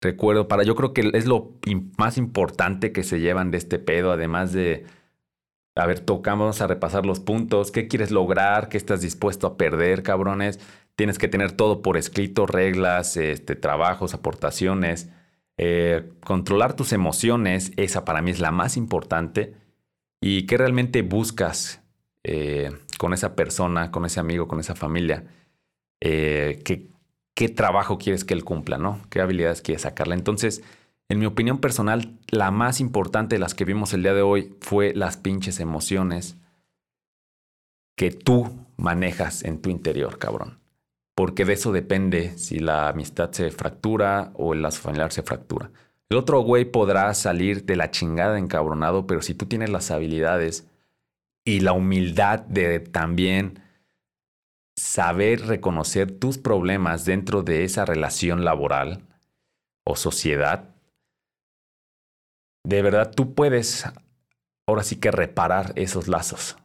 Recuerdo, 0.00 0.48
para 0.48 0.64
yo 0.64 0.74
creo 0.74 0.92
que 0.92 1.10
es 1.12 1.26
lo 1.26 1.58
más 1.98 2.16
importante 2.16 2.90
que 2.90 3.02
se 3.02 3.20
llevan 3.20 3.50
de 3.50 3.58
este 3.58 3.78
pedo, 3.78 4.12
además 4.12 4.52
de, 4.52 4.86
a 5.76 5.86
ver, 5.86 6.00
tocamos 6.00 6.60
a 6.62 6.66
repasar 6.66 7.06
los 7.06 7.20
puntos, 7.20 7.70
qué 7.70 7.86
quieres 7.86 8.10
lograr, 8.10 8.68
qué 8.68 8.76
estás 8.76 9.02
dispuesto 9.02 9.46
a 9.46 9.56
perder, 9.56 10.02
cabrones. 10.02 10.58
Tienes 11.00 11.16
que 11.16 11.28
tener 11.28 11.52
todo 11.52 11.80
por 11.80 11.96
escrito, 11.96 12.44
reglas, 12.44 13.16
este, 13.16 13.56
trabajos, 13.56 14.12
aportaciones. 14.12 15.08
Eh, 15.56 16.12
controlar 16.26 16.76
tus 16.76 16.92
emociones, 16.92 17.72
esa 17.78 18.04
para 18.04 18.20
mí 18.20 18.32
es 18.32 18.38
la 18.38 18.50
más 18.50 18.76
importante. 18.76 19.54
Y 20.20 20.44
qué 20.44 20.58
realmente 20.58 21.00
buscas 21.00 21.82
eh, 22.22 22.70
con 22.98 23.14
esa 23.14 23.34
persona, 23.34 23.90
con 23.90 24.04
ese 24.04 24.20
amigo, 24.20 24.46
con 24.46 24.60
esa 24.60 24.74
familia. 24.74 25.24
Eh, 26.02 26.60
que 26.66 26.90
qué 27.34 27.48
trabajo 27.48 27.96
quieres 27.96 28.26
que 28.26 28.34
él 28.34 28.44
cumpla, 28.44 28.76
¿no? 28.76 29.00
¿Qué 29.08 29.22
habilidades 29.22 29.62
quieres 29.62 29.80
sacarle? 29.80 30.16
Entonces, 30.16 30.62
en 31.08 31.18
mi 31.18 31.24
opinión 31.24 31.60
personal, 31.60 32.18
la 32.28 32.50
más 32.50 32.78
importante 32.78 33.36
de 33.36 33.40
las 33.40 33.54
que 33.54 33.64
vimos 33.64 33.94
el 33.94 34.02
día 34.02 34.12
de 34.12 34.20
hoy 34.20 34.54
fue 34.60 34.92
las 34.94 35.16
pinches 35.16 35.60
emociones 35.60 36.36
que 37.96 38.10
tú 38.10 38.66
manejas 38.76 39.42
en 39.44 39.62
tu 39.62 39.70
interior, 39.70 40.18
cabrón. 40.18 40.59
Porque 41.20 41.44
de 41.44 41.52
eso 41.52 41.70
depende 41.70 42.38
si 42.38 42.60
la 42.60 42.88
amistad 42.88 43.30
se 43.30 43.50
fractura 43.50 44.32
o 44.36 44.54
el 44.54 44.62
lazo 44.62 44.80
familiar 44.80 45.12
se 45.12 45.22
fractura. 45.22 45.70
El 46.08 46.16
otro 46.16 46.40
güey 46.40 46.64
podrá 46.64 47.12
salir 47.12 47.66
de 47.66 47.76
la 47.76 47.90
chingada 47.90 48.38
encabronado, 48.38 49.06
pero 49.06 49.20
si 49.20 49.34
tú 49.34 49.44
tienes 49.44 49.68
las 49.68 49.90
habilidades 49.90 50.66
y 51.44 51.60
la 51.60 51.74
humildad 51.74 52.40
de 52.40 52.80
también 52.80 53.62
saber 54.78 55.42
reconocer 55.42 56.10
tus 56.10 56.38
problemas 56.38 57.04
dentro 57.04 57.42
de 57.42 57.64
esa 57.64 57.84
relación 57.84 58.46
laboral 58.46 59.02
o 59.84 59.96
sociedad, 59.96 60.70
de 62.64 62.80
verdad 62.80 63.12
tú 63.14 63.34
puedes 63.34 63.84
ahora 64.66 64.84
sí 64.84 64.96
que 64.96 65.10
reparar 65.10 65.74
esos 65.76 66.08
lazos, 66.08 66.56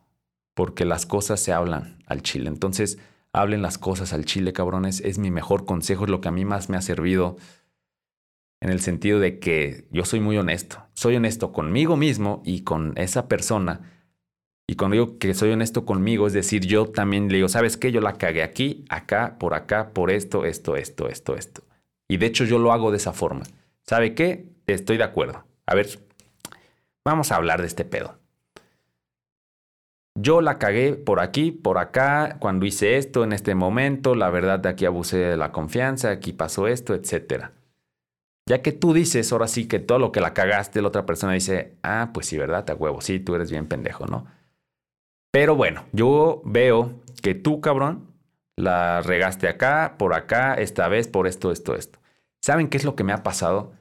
porque 0.53 0.85
las 0.85 1.05
cosas 1.05 1.41
se 1.41 1.51
hablan 1.51 2.01
al 2.05 2.21
chile. 2.21 2.47
Entonces, 2.47 2.99
hablen 3.35 3.61
las 3.61 3.77
cosas 3.77 4.13
al 4.13 4.25
chile, 4.25 4.53
cabrones. 4.53 5.01
Es 5.01 5.17
mi 5.17 5.31
mejor 5.31 5.65
consejo, 5.65 6.05
es 6.05 6.09
lo 6.09 6.21
que 6.21 6.27
a 6.27 6.31
mí 6.31 6.45
más 6.45 6.69
me 6.69 6.77
ha 6.77 6.81
servido 6.81 7.37
en 8.61 8.69
el 8.69 8.79
sentido 8.79 9.19
de 9.19 9.39
que 9.39 9.87
yo 9.91 10.05
soy 10.05 10.19
muy 10.19 10.37
honesto. 10.37 10.83
Soy 10.93 11.15
honesto 11.15 11.51
conmigo 11.51 11.97
mismo 11.97 12.41
y 12.45 12.61
con 12.61 12.93
esa 12.97 13.27
persona 13.27 13.91
y 14.67 14.75
cuando 14.75 14.95
digo 14.95 15.19
que 15.19 15.33
soy 15.33 15.51
honesto 15.51 15.85
conmigo, 15.85 16.25
es 16.25 16.33
decir, 16.33 16.65
yo 16.65 16.87
también 16.87 17.27
le 17.29 17.35
digo, 17.35 17.49
¿sabes 17.49 17.77
qué? 17.77 17.91
Yo 17.91 18.01
la 18.01 18.13
cagué 18.13 18.41
aquí, 18.41 18.83
acá, 18.89 19.37
por 19.37 19.53
acá, 19.53 19.91
por 19.93 20.09
esto, 20.09 20.45
esto, 20.45 20.75
esto, 20.75 21.07
esto, 21.07 21.35
esto. 21.35 21.63
Y 22.07 22.17
de 22.17 22.25
hecho 22.25 22.45
yo 22.45 22.57
lo 22.57 22.71
hago 22.71 22.89
de 22.89 22.97
esa 22.97 23.13
forma. 23.13 23.43
¿Sabe 23.83 24.15
qué? 24.15 24.47
Estoy 24.65 24.97
de 24.97 25.03
acuerdo. 25.03 25.45
A 25.67 25.75
ver, 25.75 25.99
vamos 27.03 27.31
a 27.31 27.35
hablar 27.35 27.61
de 27.61 27.67
este 27.67 27.85
pedo. 27.85 28.17
Yo 30.17 30.39
la 30.39 30.57
cagué 30.59 30.93
por 30.93 31.19
aquí, 31.19 31.51
por 31.51 31.77
acá, 31.77 32.37
cuando 32.39 32.65
hice 32.65 32.97
esto, 32.97 33.25
en 33.25 33.33
este 33.33 33.53
momento, 33.53 34.15
la 34.15 34.29
verdad 34.29 34.59
de 34.59 34.69
aquí 34.69 34.85
abusé 34.85 35.17
de 35.17 35.35
la 35.37 35.51
confianza, 35.51 36.09
aquí 36.09 36.31
pasó 36.31 36.67
esto, 36.67 36.93
etc. 36.93 37.51
Ya 38.47 38.61
que 38.61 38.71
tú 38.71 38.93
dices, 38.93 39.31
ahora 39.33 39.47
sí 39.47 39.67
que 39.67 39.79
todo 39.79 39.99
lo 39.99 40.13
que 40.13 40.21
la 40.21 40.33
cagaste, 40.33 40.81
la 40.81 40.87
otra 40.87 41.05
persona 41.05 41.33
dice, 41.33 41.77
ah, 41.83 42.11
pues 42.13 42.27
sí, 42.27 42.37
¿verdad? 42.37 42.63
Te 42.63 42.73
huevo, 42.73 43.01
sí, 43.01 43.19
tú 43.19 43.35
eres 43.35 43.51
bien 43.51 43.67
pendejo, 43.67 44.05
¿no? 44.07 44.25
Pero 45.31 45.55
bueno, 45.57 45.83
yo 45.91 46.41
veo 46.45 47.01
que 47.21 47.35
tú, 47.35 47.59
cabrón, 47.59 48.13
la 48.55 49.01
regaste 49.01 49.49
acá, 49.49 49.95
por 49.99 50.13
acá, 50.13 50.53
esta 50.53 50.87
vez, 50.87 51.09
por 51.09 51.27
esto, 51.27 51.51
esto, 51.51 51.75
esto. 51.75 51.99
¿Saben 52.41 52.69
qué 52.69 52.77
es 52.77 52.85
lo 52.85 52.95
que 52.95 53.03
me 53.03 53.11
ha 53.11 53.21
pasado? 53.21 53.73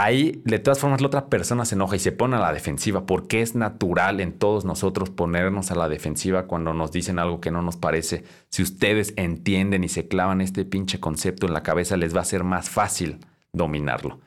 Ahí, 0.00 0.42
de 0.44 0.60
todas 0.60 0.78
formas, 0.78 1.00
la 1.00 1.08
otra 1.08 1.26
persona 1.26 1.64
se 1.64 1.74
enoja 1.74 1.96
y 1.96 1.98
se 1.98 2.12
pone 2.12 2.36
a 2.36 2.38
la 2.38 2.52
defensiva, 2.52 3.04
porque 3.04 3.42
es 3.42 3.56
natural 3.56 4.20
en 4.20 4.32
todos 4.32 4.64
nosotros 4.64 5.10
ponernos 5.10 5.72
a 5.72 5.74
la 5.74 5.88
defensiva 5.88 6.46
cuando 6.46 6.72
nos 6.72 6.92
dicen 6.92 7.18
algo 7.18 7.40
que 7.40 7.50
no 7.50 7.62
nos 7.62 7.76
parece. 7.76 8.22
Si 8.48 8.62
ustedes 8.62 9.12
entienden 9.16 9.82
y 9.82 9.88
se 9.88 10.06
clavan 10.06 10.40
este 10.40 10.64
pinche 10.64 11.00
concepto 11.00 11.48
en 11.48 11.52
la 11.52 11.64
cabeza, 11.64 11.96
les 11.96 12.14
va 12.14 12.20
a 12.20 12.24
ser 12.24 12.44
más 12.44 12.70
fácil 12.70 13.18
dominarlo. 13.52 14.20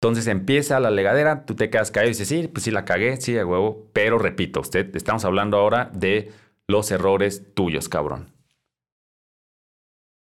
Entonces 0.00 0.26
empieza 0.26 0.80
la 0.80 0.90
legadera, 0.90 1.44
tú 1.44 1.54
te 1.54 1.70
quedas 1.70 1.92
caído 1.92 2.08
y 2.08 2.14
dices, 2.14 2.26
sí, 2.26 2.48
pues 2.48 2.64
sí 2.64 2.72
la 2.72 2.84
cagué, 2.84 3.20
sí, 3.20 3.38
a 3.38 3.46
huevo. 3.46 3.86
Pero 3.92 4.18
repito, 4.18 4.58
usted, 4.58 4.96
estamos 4.96 5.24
hablando 5.24 5.56
ahora 5.56 5.88
de 5.94 6.32
los 6.66 6.90
errores 6.90 7.54
tuyos, 7.54 7.88
cabrón. 7.88 8.32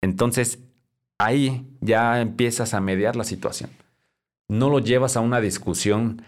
Entonces, 0.01 0.59
ahí 1.19 1.67
ya 1.83 2.23
empiezas 2.23 2.73
a 2.73 2.81
mediar 2.81 3.15
la 3.15 3.25
situación. 3.25 3.69
No 4.49 4.71
lo 4.71 4.79
llevas 4.79 5.17
a 5.17 5.21
una 5.21 5.41
discusión 5.41 6.23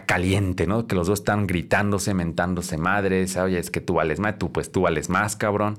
caliente, 0.00 0.66
¿no? 0.66 0.86
Que 0.86 0.94
los 0.94 1.06
dos 1.06 1.20
están 1.20 1.46
gritándose, 1.46 2.14
mentándose 2.14 2.78
madres, 2.78 3.36
oye, 3.36 3.58
es 3.58 3.70
que 3.70 3.80
tú 3.80 3.94
vales 3.94 4.18
más, 4.20 4.38
tú 4.38 4.52
pues 4.52 4.72
tú 4.72 4.82
vales 4.82 5.08
más, 5.08 5.36
cabrón. 5.36 5.76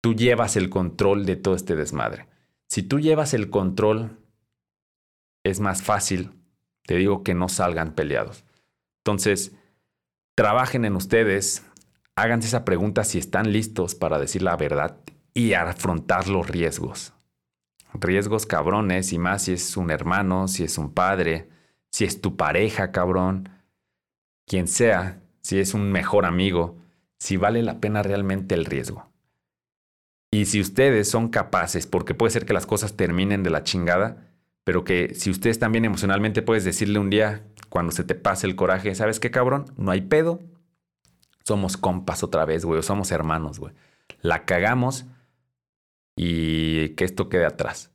Tú 0.00 0.14
llevas 0.14 0.56
el 0.56 0.70
control 0.70 1.26
de 1.26 1.36
todo 1.36 1.54
este 1.54 1.76
desmadre. 1.76 2.26
Si 2.68 2.82
tú 2.82 2.98
llevas 2.98 3.34
el 3.34 3.50
control 3.50 4.18
es 5.44 5.60
más 5.60 5.82
fácil, 5.82 6.32
te 6.86 6.96
digo 6.96 7.22
que 7.22 7.34
no 7.34 7.48
salgan 7.48 7.94
peleados. 7.94 8.44
Entonces, 9.04 9.52
trabajen 10.34 10.84
en 10.84 10.96
ustedes, 10.96 11.64
háganse 12.16 12.48
esa 12.48 12.64
pregunta 12.64 13.04
si 13.04 13.18
están 13.18 13.52
listos 13.52 13.94
para 13.94 14.18
decir 14.18 14.42
la 14.42 14.56
verdad 14.56 14.96
y 15.34 15.52
afrontar 15.52 16.28
los 16.28 16.48
riesgos. 16.48 17.12
Riesgos 17.94 18.46
cabrones 18.46 19.12
y 19.12 19.18
más 19.18 19.44
si 19.44 19.52
es 19.52 19.76
un 19.76 19.90
hermano, 19.90 20.48
si 20.48 20.64
es 20.64 20.78
un 20.78 20.92
padre, 20.92 21.48
si 21.90 22.04
es 22.04 22.20
tu 22.20 22.36
pareja, 22.36 22.90
cabrón, 22.90 23.50
quien 24.46 24.66
sea, 24.66 25.20
si 25.42 25.58
es 25.58 25.74
un 25.74 25.92
mejor 25.92 26.24
amigo, 26.24 26.78
si 27.18 27.36
vale 27.36 27.62
la 27.62 27.80
pena 27.80 28.02
realmente 28.02 28.54
el 28.54 28.64
riesgo. 28.64 29.10
Y 30.30 30.46
si 30.46 30.60
ustedes 30.60 31.10
son 31.10 31.28
capaces, 31.28 31.86
porque 31.86 32.14
puede 32.14 32.30
ser 32.30 32.46
que 32.46 32.54
las 32.54 32.66
cosas 32.66 32.96
terminen 32.96 33.42
de 33.42 33.50
la 33.50 33.64
chingada, 33.64 34.28
pero 34.64 34.84
que 34.84 35.14
si 35.14 35.30
ustedes 35.30 35.58
también 35.58 35.84
emocionalmente 35.84 36.40
puedes 36.40 36.64
decirle 36.64 36.98
un 36.98 37.10
día, 37.10 37.44
cuando 37.68 37.92
se 37.92 38.04
te 38.04 38.14
pase 38.14 38.46
el 38.46 38.56
coraje, 38.56 38.94
¿sabes 38.94 39.20
qué, 39.20 39.30
cabrón? 39.30 39.66
No 39.76 39.90
hay 39.90 40.02
pedo. 40.02 40.40
Somos 41.44 41.76
compas 41.76 42.22
otra 42.22 42.44
vez, 42.44 42.64
güey, 42.64 42.78
o 42.78 42.82
somos 42.82 43.10
hermanos, 43.12 43.58
güey. 43.58 43.74
La 44.20 44.44
cagamos 44.44 45.06
y 46.16 46.90
que 46.90 47.04
esto 47.04 47.28
quede 47.28 47.46
atrás. 47.46 47.90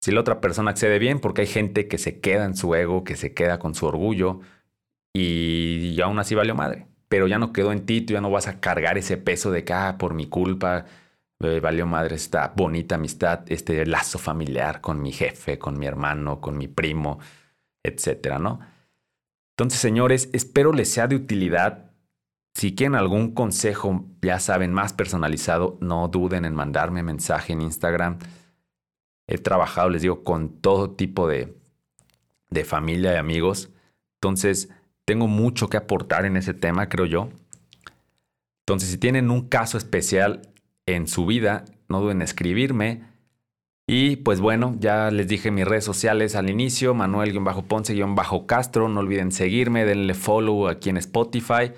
Si 0.00 0.10
la 0.10 0.20
otra 0.20 0.40
persona 0.40 0.72
accede 0.72 0.98
bien, 0.98 1.20
porque 1.20 1.42
hay 1.42 1.46
gente 1.46 1.86
que 1.88 1.98
se 1.98 2.20
queda 2.20 2.44
en 2.44 2.56
su 2.56 2.74
ego, 2.74 3.04
que 3.04 3.16
se 3.16 3.34
queda 3.34 3.58
con 3.58 3.74
su 3.74 3.86
orgullo 3.86 4.40
y, 5.14 6.00
aún 6.00 6.18
así 6.18 6.34
valió 6.34 6.54
madre. 6.54 6.88
Pero 7.08 7.28
ya 7.28 7.38
no 7.38 7.52
quedó 7.52 7.72
en 7.72 7.86
ti, 7.86 8.00
tú 8.00 8.14
ya 8.14 8.20
no 8.20 8.30
vas 8.30 8.48
a 8.48 8.60
cargar 8.60 8.98
ese 8.98 9.16
peso 9.16 9.50
de 9.52 9.64
que, 9.64 9.72
ah, 9.72 9.96
por 9.98 10.14
mi 10.14 10.26
culpa, 10.26 10.86
valió 11.60 11.86
madre 11.86 12.16
esta 12.16 12.52
bonita 12.56 12.94
amistad, 12.96 13.44
este 13.48 13.84
lazo 13.86 14.18
familiar 14.18 14.80
con 14.80 15.02
mi 15.02 15.12
jefe, 15.12 15.58
con 15.58 15.78
mi 15.78 15.86
hermano, 15.86 16.40
con 16.40 16.56
mi 16.56 16.68
primo, 16.68 17.18
etcétera, 17.82 18.38
¿no? 18.38 18.60
Entonces, 19.56 19.80
señores, 19.80 20.30
espero 20.32 20.72
les 20.72 20.90
sea 20.90 21.06
de 21.06 21.16
utilidad. 21.16 21.91
Si 22.54 22.74
quieren 22.74 22.94
algún 22.94 23.32
consejo, 23.32 24.04
ya 24.20 24.38
saben, 24.38 24.72
más 24.72 24.92
personalizado, 24.92 25.78
no 25.80 26.08
duden 26.08 26.44
en 26.44 26.54
mandarme 26.54 27.02
mensaje 27.02 27.52
en 27.52 27.62
Instagram. 27.62 28.18
He 29.26 29.38
trabajado, 29.38 29.88
les 29.88 30.02
digo, 30.02 30.22
con 30.22 30.60
todo 30.60 30.90
tipo 30.90 31.26
de, 31.28 31.56
de 32.50 32.64
familia 32.64 33.14
y 33.14 33.16
amigos. 33.16 33.70
Entonces, 34.20 34.68
tengo 35.04 35.26
mucho 35.26 35.68
que 35.68 35.78
aportar 35.78 36.26
en 36.26 36.36
ese 36.36 36.54
tema, 36.54 36.88
creo 36.88 37.06
yo. 37.06 37.30
Entonces, 38.60 38.90
si 38.90 38.98
tienen 38.98 39.30
un 39.30 39.48
caso 39.48 39.78
especial, 39.78 40.52
en 40.86 41.06
su 41.06 41.26
vida, 41.26 41.64
no 41.88 42.00
duden 42.00 42.18
en 42.18 42.22
escribirme. 42.22 43.02
Y 43.86 44.16
pues 44.16 44.40
bueno, 44.40 44.76
ya 44.78 45.10
les 45.10 45.28
dije 45.28 45.50
mis 45.50 45.66
redes 45.66 45.84
sociales 45.84 46.36
al 46.36 46.48
inicio, 46.48 46.94
Manuel-Ponce-Castro, 46.94 48.88
no 48.88 49.00
olviden 49.00 49.32
seguirme, 49.32 49.84
denle 49.84 50.14
follow 50.14 50.68
aquí 50.68 50.90
en 50.90 50.98
Spotify. 50.98 51.72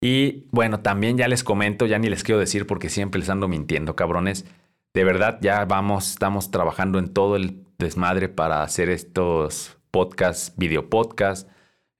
Y 0.00 0.46
bueno, 0.50 0.80
también 0.80 1.18
ya 1.18 1.28
les 1.28 1.44
comento, 1.44 1.86
ya 1.86 1.98
ni 1.98 2.08
les 2.08 2.24
quiero 2.24 2.40
decir 2.40 2.66
porque 2.66 2.88
siempre 2.88 3.18
les 3.18 3.28
ando 3.28 3.48
mintiendo, 3.48 3.96
cabrones. 3.96 4.46
De 4.94 5.04
verdad, 5.04 5.38
ya 5.42 5.64
vamos, 5.66 6.10
estamos 6.10 6.50
trabajando 6.50 6.98
en 6.98 7.12
todo 7.12 7.36
el 7.36 7.64
desmadre 7.78 8.28
para 8.28 8.62
hacer 8.62 8.88
estos 8.88 9.76
podcasts, 9.90 10.54
video 10.56 10.88
podcasts, 10.88 11.50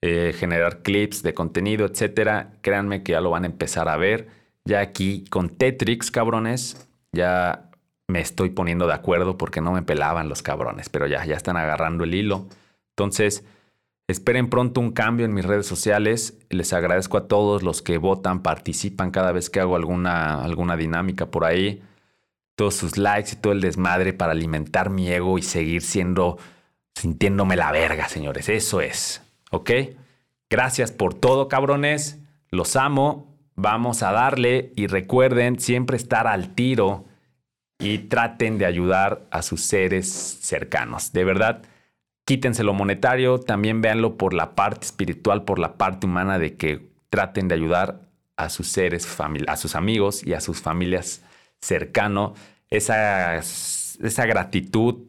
eh, 0.03 0.35
generar 0.37 0.83
clips 0.83 1.23
de 1.23 1.35
contenido, 1.35 1.87
etcétera. 1.87 2.53
Créanme 2.63 3.03
que 3.03 3.13
ya 3.13 3.21
lo 3.21 3.31
van 3.31 3.45
a 3.45 3.49
empezar 3.49 3.89
a 3.89 3.97
ver. 3.97 4.29
Ya 4.65 4.81
aquí 4.81 5.25
con 5.31 5.51
Tetrix, 5.51 6.11
cabrones, 6.11 6.89
ya 7.13 7.71
me 8.09 8.21
estoy 8.21 8.51
poniendo 8.51 8.87
de 8.87 8.95
acuerdo 8.95 9.37
porque 9.37 9.61
no 9.61 9.73
me 9.73 9.83
pelaban 9.83 10.29
los 10.29 10.43
cabrones, 10.43 10.89
pero 10.89 11.07
ya, 11.07 11.25
ya 11.25 11.37
están 11.37 11.57
agarrando 11.57 12.05
el 12.05 12.15
hilo. 12.15 12.49
Entonces, 12.97 13.45
esperen 14.11 14.51
pronto 14.51 14.81
un 14.81 14.93
cambio 14.93 15.27
en 15.27 15.35
mis 15.35 15.45
redes 15.45 15.67
sociales. 15.67 16.39
Les 16.49 16.73
agradezco 16.73 17.17
a 17.17 17.29
todos 17.29 17.63
los 17.63 17.83
que 17.83 17.99
votan, 17.99 18.43
participan 18.43 19.11
cada 19.11 19.33
vez 19.33 19.51
que 19.51 19.61
hago 19.61 19.77
alguna, 19.77 20.43
alguna 20.43 20.77
dinámica 20.77 21.27
por 21.27 21.45
ahí. 21.45 21.83
Todos 22.55 22.75
sus 22.75 22.99
likes 22.99 23.33
y 23.33 23.37
todo 23.37 23.53
el 23.53 23.61
desmadre 23.61 24.13
para 24.13 24.33
alimentar 24.33 24.91
mi 24.91 25.11
ego 25.11 25.39
y 25.39 25.43
seguir 25.43 25.83
siendo, 25.83 26.39
sintiéndome 26.95 27.57
la 27.57 27.73
verga, 27.73 28.09
señores. 28.09 28.49
Eso 28.49 28.81
es. 28.81 29.23
¿Ok? 29.51 29.71
Gracias 30.49 30.93
por 30.93 31.15
todo, 31.15 31.49
cabrones. 31.49 32.19
Los 32.51 32.77
amo 32.77 33.31
Vamos 33.63 34.03
a 34.03 34.11
darle 34.11 34.73
y 34.75 34.87
recuerden 34.87 35.61
siempre 35.61 35.99
estar 35.99 36.27
al 36.27 36.55
tiro 36.55 37.05
y 37.79 37.99
traten 37.99 38.57
de 38.57 38.65
ayudar 38.65 39.27
a 39.31 39.43
sus 39.43 39.61
seres 39.61 40.09
cercanos. 40.11 41.13
De 41.13 41.25
verdad, 41.25 41.61
quítense 42.31 42.63
lo 42.63 42.75
monetario, 42.75 43.41
también 43.41 43.81
véanlo 43.81 44.17
por 44.17 44.35
la 44.35 44.55
parte 44.55 44.87
espiritual, 44.87 45.43
por 45.43 45.59
la 45.59 45.77
parte 45.77 46.07
humana 46.07 46.39
de 46.39 46.55
que 46.55 46.89
traten 47.09 47.49
de 47.49 47.57
ayudar 47.57 48.03
a 48.37 48.51
sus 48.51 48.69
seres, 48.69 49.05
a 49.49 49.57
sus 49.57 49.75
amigos 49.75 50.25
y 50.25 50.35
a 50.35 50.41
sus 50.41 50.61
familias 50.61 51.25
cercanos. 51.61 52.39
Esa, 52.69 53.39
esa 53.39 54.27
gratitud 54.27 55.07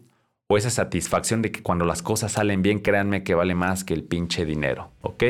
o 0.48 0.58
esa 0.58 0.72
satisfacción 0.72 1.44
de 1.44 1.52
que 1.52 1.62
cuando 1.62 1.86
las 1.86 2.02
cosas 2.02 2.32
salen 2.32 2.64
bien, 2.64 2.80
créanme 2.80 3.24
que 3.24 3.36
vale 3.36 3.54
más 3.54 3.84
que 3.84 3.94
el 3.94 4.04
pinche 4.04 4.44
dinero, 4.44 4.90
¿ok? 5.02 5.24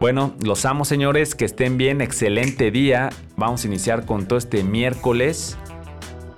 Bueno, 0.00 0.34
los 0.42 0.64
amo 0.64 0.84
señores, 0.84 1.36
que 1.36 1.44
estén 1.44 1.78
bien, 1.78 2.00
excelente 2.00 2.72
día. 2.72 3.10
Vamos 3.36 3.62
a 3.62 3.68
iniciar 3.68 4.06
con 4.06 4.26
todo 4.26 4.40
este 4.40 4.64
miércoles. 4.64 5.56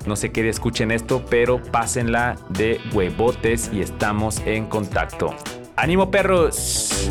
No 0.07 0.17
sé 0.17 0.33
qué 0.33 0.49
escuchen 0.49 0.91
esto, 0.91 1.25
pero 1.29 1.63
pásenla 1.63 2.37
de 2.49 2.81
huevotes 2.93 3.71
y 3.73 3.83
estamos 3.83 4.41
en 4.47 4.67
contacto. 4.67 5.35
¡Ánimo 5.77 6.11
perros! 6.11 7.09